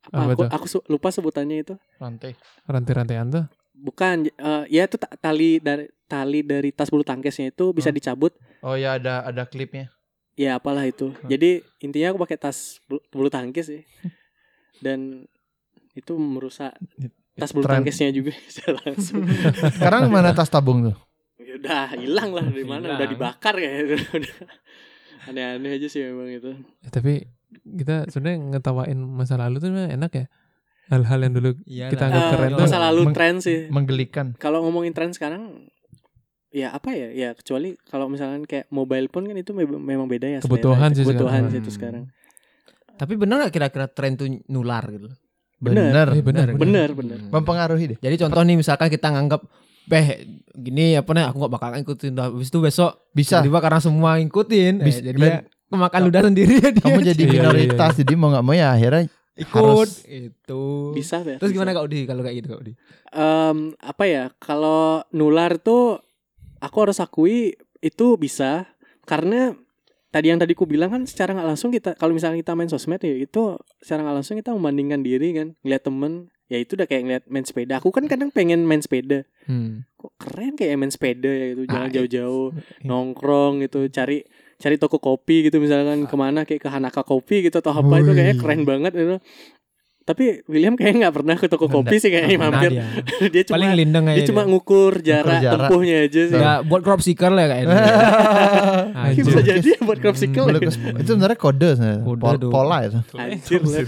[0.00, 2.32] apa, Apa aku, aku su- lupa sebutannya itu Rantai.
[2.64, 3.44] Rantai-rantaian tuh.
[3.74, 7.96] bukan eh, ya itu ta- tali dari tali dari tas bulu tangkisnya itu bisa Hmm.
[7.96, 9.92] dicabut Oh ya ada ada klipnya.
[10.34, 11.26] ya apalah itu Hmm.
[11.26, 13.82] jadi intinya aku pakai tas bulu, bulu tangkis sih
[14.84, 15.26] dan
[15.92, 16.74] itu merusak
[17.38, 19.22] tas bulu tangkisnya juga secara langsung
[19.72, 20.96] Sekarang mana tas tabung tuh?
[21.38, 23.70] Ya udah hilang lah dari mana udah dibakar ya
[24.18, 24.36] Udah.
[25.24, 27.24] aneh-aneh aja sih memang itu Ya, tapi
[27.64, 30.26] kita sebenarnya ngetawain masa lalu tuh enak ya.
[30.88, 31.90] Hal-hal yang dulu Iyalah.
[31.90, 32.64] Kita anggap Eh, keren tuh.
[32.64, 34.26] masa lalu Meng- tren sih Menggelikan.
[34.34, 35.68] kalau ngomongin tren sekarang
[36.48, 40.26] ya apa ya ya kecuali kalau misalkan kayak mobile phone kan itu me- memang beda
[40.26, 40.48] ya selera.
[40.48, 41.50] Kebutuhan sih kebutuhan sekarang.
[41.50, 41.76] sih itu Hmm.
[41.76, 42.04] sekarang
[42.96, 45.12] Tapi benar gak kira-kira tren tuh nular gitu?
[45.58, 45.90] Bener.
[45.90, 46.08] Bener.
[46.10, 47.30] Eh, bener, bener bener Hmm.
[47.32, 47.98] Mempengaruhi deh.
[47.98, 49.42] Jadi contoh nih misalkan kita nganggap
[49.84, 50.20] Beh
[50.52, 53.40] gini apa nih aku gak bakal ngikutin Habis itu besok Bisa.
[53.40, 55.00] Tiba-tiba karena semua ngikutin Bisa.
[55.00, 55.36] eh, Jadi dia
[55.66, 58.68] kemakan ludah sendiri ya dia Kamu jadi Iya, iya, minoritas jadi mau nggak mau ya
[58.70, 59.02] akhirnya
[59.34, 61.56] ikut harus- itu bisa ya Terus bisa.
[61.56, 62.72] gimana Kak Udi kalau kayak gitu Kak Udi?
[63.08, 66.02] Em, apa ya kalau nular tuh
[66.58, 68.66] aku harus akui itu bisa
[69.02, 69.54] karena
[70.08, 73.00] tadi yang tadi ku bilang kan secara nggak langsung kita kalau misalnya kita main sosmed
[73.00, 76.12] ya itu secara nggak langsung kita membandingkan diri kan ngeliat temen
[76.48, 77.76] ya itu udah kayak ngeliat main sepeda.
[77.76, 79.28] Aku kan kadang pengen main sepeda.
[79.48, 79.84] Hmm.
[79.96, 82.52] kok keren kayak main sepeda ya itu jalan Ah, jauh-jauh
[82.84, 84.22] nongkrong gitu cari
[84.60, 88.12] cari toko kopi gitu misalkan ke mana kayak ke Hanaka kopi gitu atau apa itu
[88.12, 88.16] Wih.
[88.18, 89.16] kayaknya keren banget itu
[90.08, 92.88] tapi William kayaknya nggak pernah ke toko kopi sih kayaknya mampir dia.
[93.34, 95.68] dia cuma Paling lindeng aja dia cuma ngukur jarak, jarak.
[95.68, 96.32] tempuhnya aja sih.
[96.34, 97.76] Ya buat crop seeker lah kayaknya
[99.04, 99.22] Anjir.
[99.22, 100.16] Bisa jadi ya buat crop.
[100.16, 102.00] Boleh ke- itu sebenarnya kode sebenarnya.
[102.02, 102.98] Kode Pol- pola itu.
[103.12, 103.60] Anjir.
[103.60, 103.86] Lep.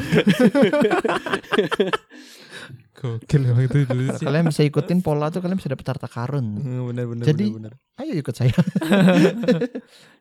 [2.92, 4.28] Gokil emang itu dulu sih.
[4.28, 6.60] Kalian bisa ikutin pola tuh kalian bisa dapat harta karun.
[6.60, 7.96] bener bener Jadi- bener, bener.
[7.96, 8.52] Ayo ikut saya.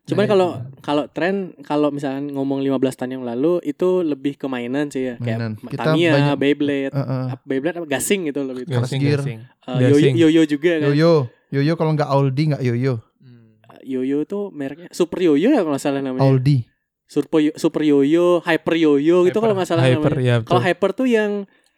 [0.10, 0.50] Cuman Nah, kalau
[0.80, 5.16] kalau tren kalau misalkan ngomong 15 tahun yang lalu itu lebih ke mainan sih ya
[5.16, 5.54] Mainan.
[5.54, 7.26] kayak Kita Tamiya, banyak- Beyblade, Heeh.
[7.30, 8.64] apa- Beyblade apa gasing gitu lebih.
[8.68, 9.00] Gasing.
[9.00, 9.40] Gasing.
[9.40, 10.90] Eh, yoyo, yoyo juga kan.
[10.90, 11.12] Yoyo,
[11.50, 12.94] yoyo kalau nggak Aldi nggak yoyo.
[13.18, 13.62] Hmm.
[13.82, 16.26] Yoyo tuh mereknya Super Yoyo ya kalau nggak salah namanya.
[16.26, 16.66] Aldi.
[17.06, 20.30] super yo- super yoyo, hyper yoyo gitu Hyper- kalau nggak salah hyper, namanya.
[20.32, 21.32] ya, Kalau hyper tuh yang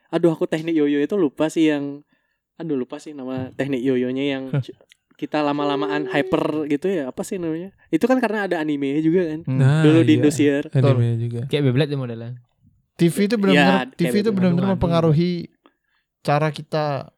[0.09, 2.03] aduh aku teknik yoyo itu lupa sih yang
[2.53, 4.43] aduh lupa sih nama teknik yoyonya yang
[5.13, 7.71] kita lama-lamaan hyper gitu ya apa sih namanya?
[7.87, 9.39] Itu kan karena ada anime juga kan.
[9.43, 9.57] Hmm.
[9.57, 10.17] Nah, Dulu di iya.
[10.17, 10.63] Indosiar.
[10.71, 11.41] Anime juga.
[11.45, 12.31] Kayak Beyblade ya modelnya.
[12.93, 15.49] TV itu benar-benar Ya, TV itu benar-benar mempengaruhi
[16.21, 17.09] cara kita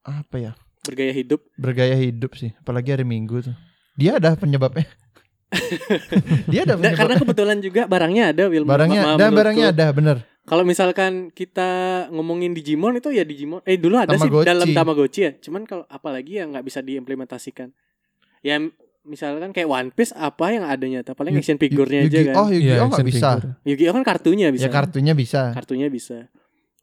[0.00, 1.40] apa ya Bergaya hidup.
[1.54, 3.56] bergaya hidup sih apalagi hari Minggu tuh
[3.94, 4.84] dia ada penyebabnya
[6.50, 8.64] dia ada Nah, karena penyebabnya kebetulan juga barangnya ada Will.
[8.64, 10.16] barangnya Ma- barangnya ada bener
[10.50, 11.70] Kalau misalkan kita
[12.10, 13.62] ngomongin Digimon itu ya Digimon.
[13.62, 14.42] Eh dulu ada Tamagotchi.
[14.42, 15.32] sih dalam Tamagotchi ya.
[15.38, 17.70] Cuman kalau apalagi yang nggak bisa diimplementasikan.
[18.42, 18.58] Ya
[19.00, 22.26] misalkan kayak One Piece apa yang adanya tuh paling Yu- action figure-nya Yu- aja Yu-Gi-
[22.26, 22.34] kan.
[22.36, 23.30] oh Yu-Gi-Oh nggak action bisa.
[23.62, 24.62] Yu-Gi-Oh kan kartunya bisa.
[24.62, 26.18] ya kartunya bisa Kartunya bisa.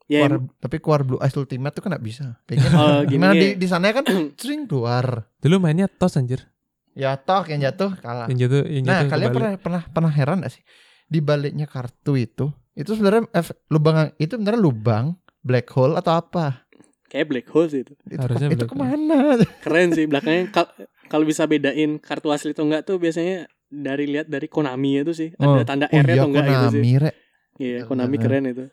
[0.08, 3.12] Ya Keluar- em- tapi keluar Blue Eyes Ultimate tuh kan nggak bisa pengen oh, gini
[3.12, 3.42] gimana ya.
[3.44, 4.08] di di sana kan
[4.40, 6.48] sering keluar Dulu mainnya tos anjir.
[6.96, 9.36] ya toh yang jatuh kalah Yang jatuh yang nah jatuh kalian kebalik.
[9.36, 10.64] pernah pernah pernah heran gak sih
[11.06, 12.48] di baliknya kartu itu
[12.78, 13.26] itu sebenarnya
[13.68, 15.06] lubang itu sebenarnya lubang
[15.42, 16.62] black hole atau apa
[17.08, 17.94] kayak black hole sih itu.
[18.06, 20.70] itu, Harusnya itu ke mana Keren sih belakangnya kal-
[21.08, 25.30] kalau bisa bedain kartu asli atau enggak tuh biasanya dari lihat dari Konami itu sih.
[25.34, 25.64] Ada Oh.
[25.64, 26.68] tanda oh R iya atau enggak gitu sih.
[26.78, 27.16] Konami rek
[27.58, 28.24] Iya, Bener, Konami bener.
[28.24, 28.66] keren itu.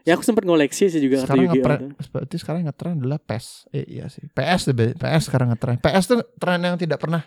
[0.00, 2.08] Ya aku sempat ngoleksi sih juga kartu sekarang Yu-Gi-Oh ngetren tuh.
[2.10, 6.04] berarti sekarang ngetren adalah PES eh, iya sih PS tuh be- PS sekarang ngetren PS
[6.06, 7.22] tuh tren yang tidak pernah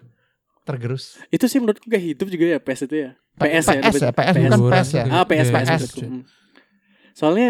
[0.64, 3.10] tergerus Itu sih menurutku kayak hidup juga ya PS itu ya.
[3.36, 6.08] PS ya, PS ya PS bukan Hiburan PES ya Ah, PS, Iya, PS, iya, iya.
[6.10, 6.22] Hmm.
[7.14, 7.50] Soalnya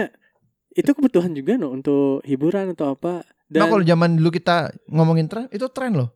[0.74, 3.22] itu kebutuhan juga no untuk hiburan atau apa.
[3.54, 6.10] nah Dan kalau zaman dulu kita ngomongin tren itu tren loh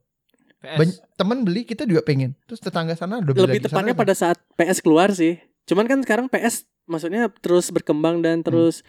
[0.57, 0.97] PS.
[1.13, 4.13] Temen beli kita juga pengen terus tetangga sana udah beli lebih lagi, tepatnya sana pada
[4.17, 5.37] saat PS keluar sih.
[5.69, 8.81] Cuman kan sekarang PS maksudnya terus berkembang dan terus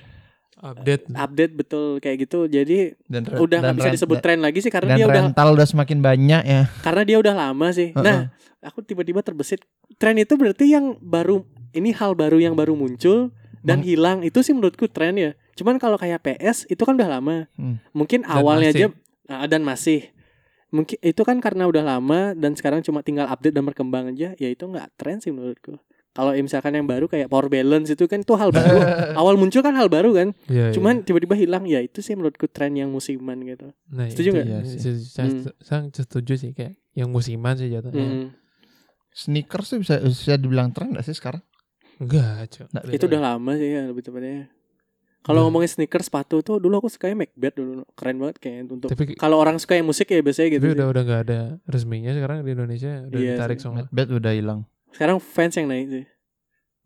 [0.61, 1.02] update.
[1.09, 2.46] update betul kayak gitu.
[2.46, 5.66] Jadi dan udah nggak bisa disebut tren lagi sih karena dan dia udah rental udah
[5.66, 7.94] semakin banyak ya karena dia udah lama sih.
[7.94, 8.02] Heeh.
[8.02, 8.18] Nah,
[8.61, 9.62] aku tiba-tiba terbesit
[9.96, 13.30] tren itu berarti yang baru ini hal baru yang baru muncul
[13.62, 15.32] dan Meng- hilang itu sih menurutku tren ya.
[15.59, 17.46] Cuman kalau kayak PS itu kan udah lama.
[17.54, 17.82] Hmm.
[17.90, 18.82] Mungkin Dan awalnya masih.
[18.86, 18.86] aja
[19.28, 20.00] ah, dan masih
[20.68, 24.48] mungkin itu kan karena udah lama dan sekarang cuma tinggal update dan berkembang aja ya
[24.52, 25.80] itu nggak tren sih menurutku.
[26.19, 28.75] Kalau misalkan yang baru kayak power balance itu kan itu hal baru.
[29.23, 30.35] Awal muncul kan hal baru kan.
[30.45, 30.75] Iya, iya.
[30.75, 33.71] Cuman tiba-tiba hilang ya itu sih menurutku tren yang musiman gitu.
[33.87, 34.47] nah, setuju itu nggak?
[34.49, 34.99] iya Iya sih.
[35.01, 35.47] Saya, Hmm.
[35.61, 38.03] saya setuju sih kayak yang musiman sih jatuhnya.
[38.03, 38.29] Mm.
[39.11, 41.43] sneakers tuh bisa bisa dibilang tren gak sih sekarang
[41.97, 42.66] Enggak, Cok.
[42.69, 43.11] Nggak Itu beda.
[43.11, 44.47] udah lama sih ya lebih tepatnya.
[45.21, 45.45] Kalau Nah.
[45.45, 49.37] ngomongin sneakers sepatu tuh dulu aku sukanya Macbeth dulu keren banget kayak untuk Tapi kalau
[49.37, 50.62] orang suka yang musik ya biasanya gitu.
[50.62, 50.77] tapi sih.
[50.77, 53.64] udah udah nggak ada resminya sekarang di Indonesia udah Iya ditarik sih.
[53.64, 53.87] semua.
[53.89, 54.61] Bed udah hilang
[54.99, 56.05] Sekarang fans yang naik sih.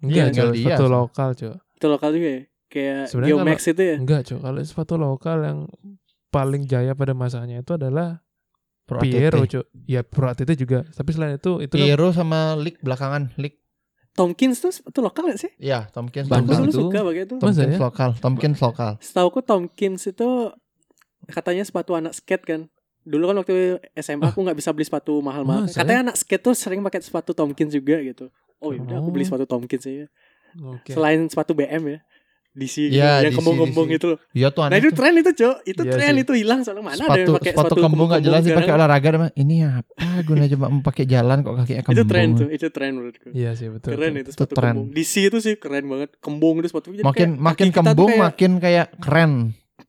[0.04, 0.52] Enggak, Cok.
[0.52, 1.56] dia, Sepatu lokal, Cok.
[1.80, 2.42] Itu lokal juga ya.
[2.68, 3.96] Kayak Sebenarnya Geomax itu ya.
[3.96, 4.40] Enggak, Cok.
[4.44, 5.58] Kalau sepatu lokal yang
[6.28, 8.20] paling jaya pada masanya itu adalah
[8.84, 9.48] Pro Piero.
[9.48, 9.64] Cok.
[9.88, 10.84] Ya Pro ATT juga.
[10.92, 13.64] Tapi selain itu itu kan Piero sama Lick belakangan Lick
[14.12, 15.48] Tomkins tuh itu lokal gak sih?
[15.56, 16.68] ya Tomkins Bandung lokal.
[16.68, 16.76] itu.
[16.84, 17.36] suka pakai itu.
[17.40, 17.80] Tomkins ya?
[17.80, 20.28] lokal Tomkins lokal Setauku Tomkins itu
[21.32, 22.60] katanya sepatu anak skate kan.
[23.02, 23.54] Dulu kan waktu
[23.94, 25.66] SMA aku nggak bisa beli sepatu mahal-mahal.
[25.66, 28.30] Masa Katanya anak skate tuh sering pakai sepatu Tomkins juga gitu.
[28.58, 29.28] Oh yaudah aku beli Oh.
[29.28, 30.06] sepatu Tomkins aja.
[30.54, 30.90] Oke.
[30.90, 32.00] Selain sepatu BM ya.
[32.52, 34.20] DC Iya, yang kembung-kembung itu loh.
[34.30, 36.20] Iya tuh Nah itu tren itu cok Itu Iya tren sih.
[36.20, 39.08] itu hilang Soalnya mana ada sepatu yang pakai sepatu kembung nggak jelas sih pakai olahraga
[39.32, 43.28] ini apa guna coba pakai jalan kok kakinya kembung Itu tren tuh Itu tren menurutku
[43.32, 43.96] Iya sih betul.
[43.96, 44.74] Keren itu Itu sepatu tren.
[44.76, 47.00] kembung DC itu sih keren banget Kembung itu sepatu Jadi
[47.40, 49.32] makin tuh kembung kayak, makin kayak keren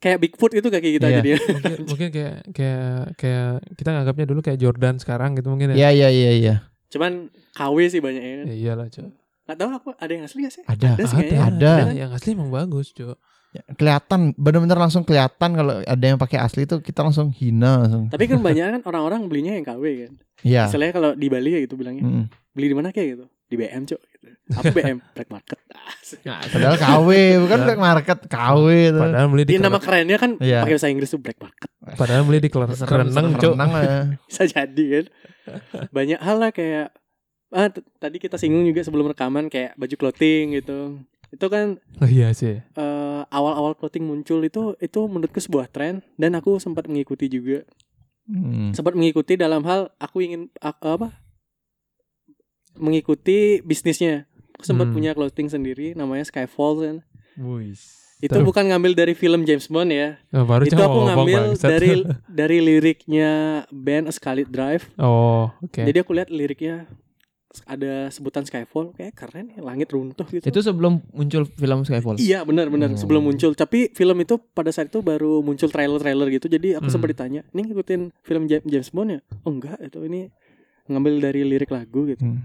[0.03, 1.15] Kayak Bigfoot itu kaki kita Iya.
[1.17, 5.87] jadi mungkin mungkin kayak kayak kayak kita nganggapnya dulu kayak Jordan sekarang gitu mungkin iya
[5.89, 5.89] ya.
[5.89, 6.55] iya iya iya
[6.91, 9.07] Cuman KW sih banyaknya kan Ya iyalah, Cok.
[9.43, 10.63] Gak tau aku ada yang asli gak sih?
[10.63, 11.39] ada Ada sih kayaknya.
[11.41, 11.73] ada.
[11.89, 13.17] Yang asli emang bagus, Cok.
[13.49, 18.09] Ya, kelihatan bener-bener langsung kelihatan kalau ada yang pakai asli itu kita langsung hina langsung
[18.09, 21.61] Tapi kan banyak kan orang-orang belinya yang KW kan iya Istilahnya kalau di Bali ya
[21.61, 22.25] gitu bilangnya Mm.
[22.49, 24.25] Beli di mana kayak gitu Di BM cok gitu.
[24.51, 24.97] Apa BM?
[25.15, 25.59] Black market
[26.23, 30.31] Nah, padahal KW bukan black market KW itu Padahal beli di Di nama kerennya kan
[30.37, 30.61] Iya.
[30.61, 33.33] pakai bahasa Inggris tuh black market padahal beli di kereneng, serem.
[33.33, 33.53] Cok.
[33.53, 33.97] renang ya.
[34.29, 35.05] bisa jadi kan
[35.89, 36.95] banyak hal lah kayak
[37.49, 37.67] ah
[37.99, 42.61] tadi kita singgung juga sebelum rekaman kayak baju clothing gitu itu kan Oh iya sih.
[42.61, 47.65] eh, awal-awal clothing muncul itu itu menurutku sebuah tren dan aku sempat mengikuti juga
[48.23, 48.71] Hmm.
[48.71, 51.11] sempat mengikuti dalam hal aku ingin a- apa
[52.75, 54.95] mengikuti bisnisnya aku sempat Hmm.
[54.95, 56.95] punya clothing sendiri namanya Skyfall kan
[57.35, 57.99] Wis.
[58.19, 61.69] itu bukan ngambil dari film James Bond ya Oh, baru itu aku ngambil bangsat.
[61.69, 61.91] dari
[62.39, 63.31] dari liriknya
[63.67, 65.81] band A Scarlet Drive Oh, oke.
[65.81, 66.87] Jadi aku lihat liriknya
[67.65, 70.41] ada sebutan Skyfall kayak keren ya langit runtuh gitu.
[70.41, 72.17] itu sebelum muncul film Skyfall.
[72.17, 72.97] Iya benar benar Oh.
[72.97, 73.53] sebelum muncul.
[73.53, 76.47] Tapi film itu pada saat itu baru muncul trailer-trailer gitu.
[76.47, 76.93] Jadi aku Hmm.
[76.93, 80.33] sempat ditanya, "Ini ngikutin film Ja- James Bond ya?" Oh enggak, itu ini
[80.85, 82.25] ngambil dari lirik lagu gitu.
[82.25, 82.41] Hmm.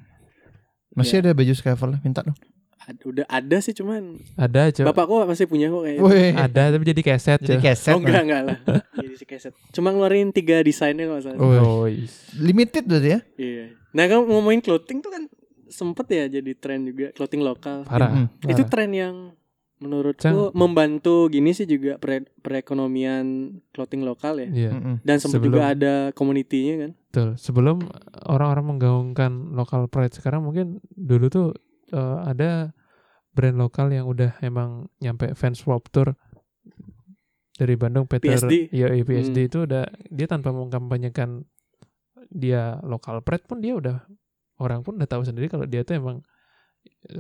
[0.99, 1.21] Masih Ya.
[1.23, 2.35] ada baju scavel minta dong.
[2.81, 4.85] Ad- udah ada sih cuman Ada, Cok.
[4.89, 6.01] bapakku masih punya kok kayaknya.
[6.01, 6.33] Woi.
[6.33, 7.93] Ada tapi jadi keset, Jadi keset.
[7.93, 8.57] oh enggak enggak lah.
[8.99, 9.53] Jadi si keset.
[9.71, 11.37] Cuma ngeluarin tiga desainnya kalau salah.
[11.39, 11.85] Oh.
[12.35, 13.21] Limited berarti ya?
[13.37, 13.65] Iya.
[13.93, 15.29] Nah kalau ngomongin clothing tuh kan
[15.69, 17.85] sempet ya jadi tren juga clothing lokal.
[17.85, 18.25] parah.
[18.25, 18.49] Parah.
[18.49, 19.37] Itu tren yang
[19.79, 20.51] menurutku Cang.
[20.53, 23.25] membantu gini sih juga pre- perekonomian
[23.71, 24.49] clothing lokal ya.
[24.49, 24.95] Iya, Mm-mm.
[25.01, 26.91] Dan sempat Sebelum- juga ada community-nya kan.
[26.99, 27.29] betul.
[27.37, 27.77] Sebelum
[28.25, 31.47] orang-orang menggaungkan lokal pride sekarang mungkin dulu tuh
[31.89, 32.75] eh, ada
[33.31, 36.19] brand lokal yang udah emang nyampe fans Warp Tour
[37.55, 38.71] dari Bandung Peter PSD.
[38.71, 39.49] Iya, iya, PSD Hmm.
[39.49, 41.43] itu udah dia tanpa mengkampanyekan
[42.29, 43.97] dia lokal pride pun dia udah
[44.59, 46.23] orang pun udah tahu sendiri kalau dia tuh emang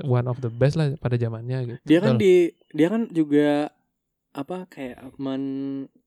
[0.04, 1.78] one of the best lah pada zamannya gitu.
[1.86, 2.22] Dia kan Betul.
[2.22, 2.34] di
[2.74, 3.48] dia kan juga
[4.34, 5.42] apa kayak men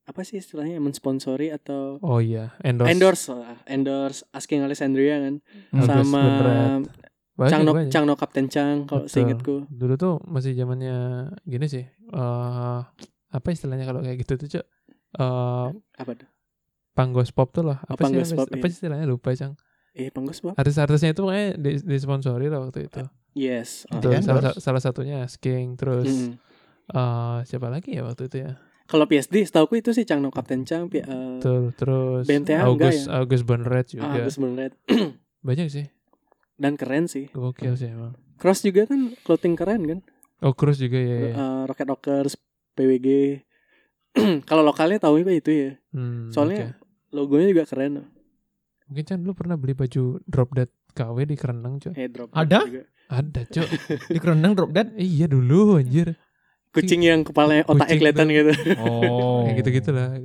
[0.06, 2.90] apa sih istilahnya mensponsori atau Oh iya, endorse.
[2.92, 5.36] endorse lah, endorse Asking Alexandria kan
[5.72, 6.24] Agus sama.
[7.32, 7.92] Banyak, Changno banyak.
[7.92, 9.14] Changno Kapten Chang kalau Betul.
[9.16, 9.56] seingetku.
[9.72, 11.86] Dulu tuh masih zamannya gini sih.
[11.88, 12.80] eh
[13.32, 14.66] apa istilahnya kalau kayak gitu tuh, Cok?
[15.16, 15.68] Eh
[15.98, 16.30] Apa tuh?
[16.92, 17.80] Panggos Pop tuh loh.
[17.88, 18.68] Oh, Apa sih Panggos apa, Pop, apa iya.
[18.68, 19.56] sih istilahnya lupa, Cang.
[19.96, 20.56] Eh Panggus Bob?
[20.56, 21.24] Artis-artisnya itu
[21.60, 23.00] di, disponsori lah waktu itu.
[23.32, 23.88] Yes.
[23.88, 26.34] Oh, Itu salah, salah satunya Sking terus Mm.
[26.92, 28.60] eh siapa lagi ya waktu itu ya?
[28.84, 31.00] Kalau PSD setauku itu sih Changno Kapten Chang eh,
[31.40, 34.04] Betul, terus enggak August August Bonret juga.
[34.04, 34.76] ah, Agus Beneran.
[35.40, 35.88] Banyak sih.
[36.60, 37.32] Dan keren sih.
[37.32, 38.20] Gokil sih emang.
[38.36, 40.00] Cross juga kan clothing keren kan?
[40.44, 41.18] Oh, Cruz juga ya.
[41.22, 41.34] ya.
[41.38, 42.34] Eh, Rocket Rockers,
[42.76, 43.40] PWG.
[44.50, 45.72] Kalau lokalnya tahu itu ya.
[45.96, 47.16] Hmm, Soalnya oke.
[47.16, 48.12] logonya juga keren.
[48.92, 51.96] mungkin Chan lu pernah beli baju Drop Dead KW di Kerenang, Cok?
[51.96, 52.68] Eh drop Ada?
[52.68, 52.84] juga.
[53.12, 53.68] Ada, Cok.
[54.08, 54.96] Di kerenang drop dead.
[54.96, 56.16] iya dulu anjir.
[56.72, 58.52] Kucing yang kepalanya otaknya kelihatan gitu.
[58.80, 59.44] Oh.
[59.44, 60.16] Kayak gitu-gitu lah.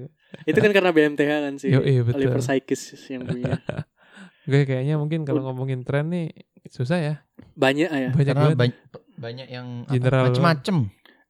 [0.47, 1.75] itu kan karena BMTH kan sih.
[1.75, 2.31] Yo, iya betul.
[2.31, 3.59] Oliver Sykes yang punya.
[4.51, 6.31] Gue kayaknya mungkin kalau ngomongin tren nih
[6.71, 7.15] susah ya.
[7.59, 8.11] Banyak ah ya.
[8.15, 8.59] Banyak Karena banget.
[8.63, 8.77] banyak,
[9.19, 10.77] banyak yang macem-macem.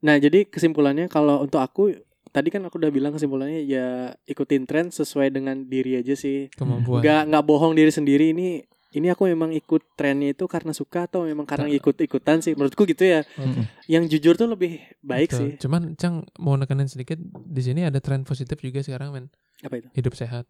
[0.04, 1.96] Nah, jadi kesimpulannya kalau untuk aku
[2.28, 6.52] tadi kan aku udah bilang kesimpulannya ya ikutin tren sesuai dengan diri aja sih.
[6.52, 7.00] kemampuan.
[7.00, 8.60] Nggak nggak bohong diri sendiri ini
[8.96, 12.56] ini aku memang ikut trennya itu karena suka atau memang karena ikut-ikutan sih.
[12.56, 13.20] Menurutku gitu ya.
[13.36, 13.68] Mm-mm.
[13.84, 15.38] Yang jujur tuh lebih baik Betul.
[15.38, 15.50] sih.
[15.60, 19.26] Cuman Cang mau nekenin sedikit di sini ada tren positif juga sekarang men.
[19.60, 19.88] Apa itu?
[19.92, 20.48] Hidup sehat,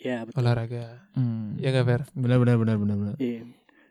[0.00, 0.40] Ya, betul.
[0.40, 1.10] olahraga.
[1.12, 1.58] Hmm.
[1.58, 2.02] Ya gak fair?
[2.16, 3.16] Benar benar benar benar benar.
[3.18, 3.42] Iya.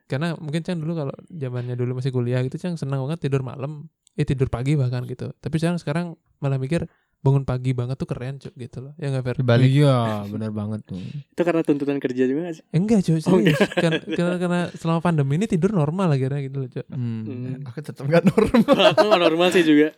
[0.09, 3.91] Karena mungkin Cang dulu kalau zamannya dulu masih kuliah gitu Cang senang banget tidur malam.
[4.17, 5.35] Eh tidur pagi bahkan gitu.
[5.37, 6.05] Tapi sekarang sekarang
[6.39, 6.87] malah mikir
[7.19, 8.93] bangun pagi banget tuh keren cuk gitu loh.
[8.95, 9.35] Ya gak fair?
[9.37, 9.67] Dibalik.
[9.67, 10.95] Iya, benar banget tuh.
[10.97, 12.63] Itu karena tuntutan kerja juga gak sih?
[12.65, 13.59] Eh, enggak cuy, Oh, serius.
[13.73, 16.85] Karena, karena, karena selama pandemi ini tidur normal akhirnya gitu loh, Cuk.
[16.87, 17.21] Hmm.
[17.21, 17.67] Hmm.
[17.67, 18.63] Aku tetap gak normal.
[18.93, 19.91] aku nggak normal sih juga.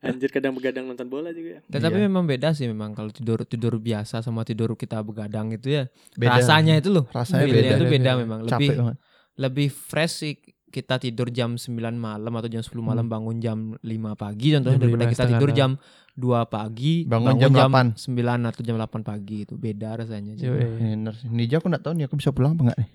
[0.00, 1.60] Anjir kadang begadang nonton bola juga.
[1.66, 2.08] Tetapi Iya.
[2.08, 5.84] memang beda sih memang kalau tidur tidur biasa sama tidur kita begadang itu ya.
[6.14, 6.40] Beda.
[6.40, 7.04] Rasanya itu loh.
[7.06, 7.68] Rasanya beda.
[7.70, 8.12] itu beda Beda.
[8.16, 8.38] memang.
[8.42, 8.96] Capek Lebih banget.
[9.36, 10.34] lebih fresh sih
[10.74, 13.86] kita tidur jam 9 malam atau jam 10 malam bangun jam 5
[14.18, 15.78] pagi contohnya Jam daripada kita tidur jam
[16.14, 17.94] 2 pagi Bangun jam 8.
[17.94, 20.38] 9 atau jam 8 pagi itu beda rasanya.
[20.38, 20.54] Yo.
[20.54, 21.26] Bener sih.
[21.26, 22.88] Nija aku gak tahu nih aku bisa pulang apa enggak nih.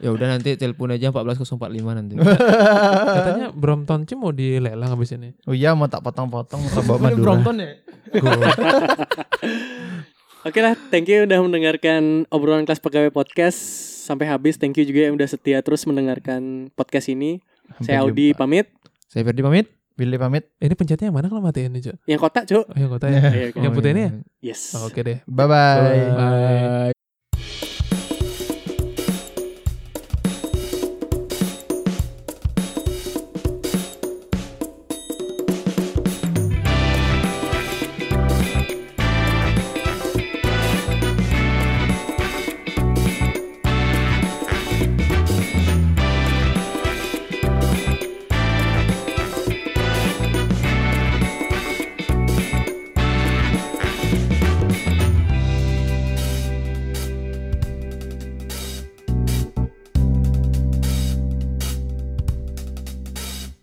[0.04, 1.60] Ya udah nanti telepon aja 14045
[1.92, 2.16] nanti.
[3.16, 5.36] Katanya Brompton Cim mau dilelang habis ini.
[5.44, 7.20] Oh iya mau tak potong-potong mau tak bawa Madura.
[7.20, 7.68] Brompton ya?
[10.40, 13.60] Oke lah, thank you udah mendengarkan obrolan kelas pegawai podcast
[14.08, 14.56] sampai habis.
[14.56, 17.44] Thank you juga yang udah setia terus mendengarkan podcast ini.
[17.76, 18.40] Sampai Saya Audi jumpa.
[18.40, 18.66] pamit.
[19.04, 19.66] Saya Ferdi pamit.
[20.00, 20.48] Billy pamit.
[20.56, 21.96] Ini pencetnya yang mana kalau matiin nih, Cuk?
[22.08, 22.64] Yang kotak, Cuk.
[22.64, 23.20] Oh, yang kota ya.
[23.20, 23.58] Iya, oke.
[23.60, 24.10] Yang putih ini ya?
[24.40, 24.72] Yes.
[24.72, 25.20] Oh, Oke deh.
[25.28, 26.00] Bye bye.
[26.16, 26.99] Bye.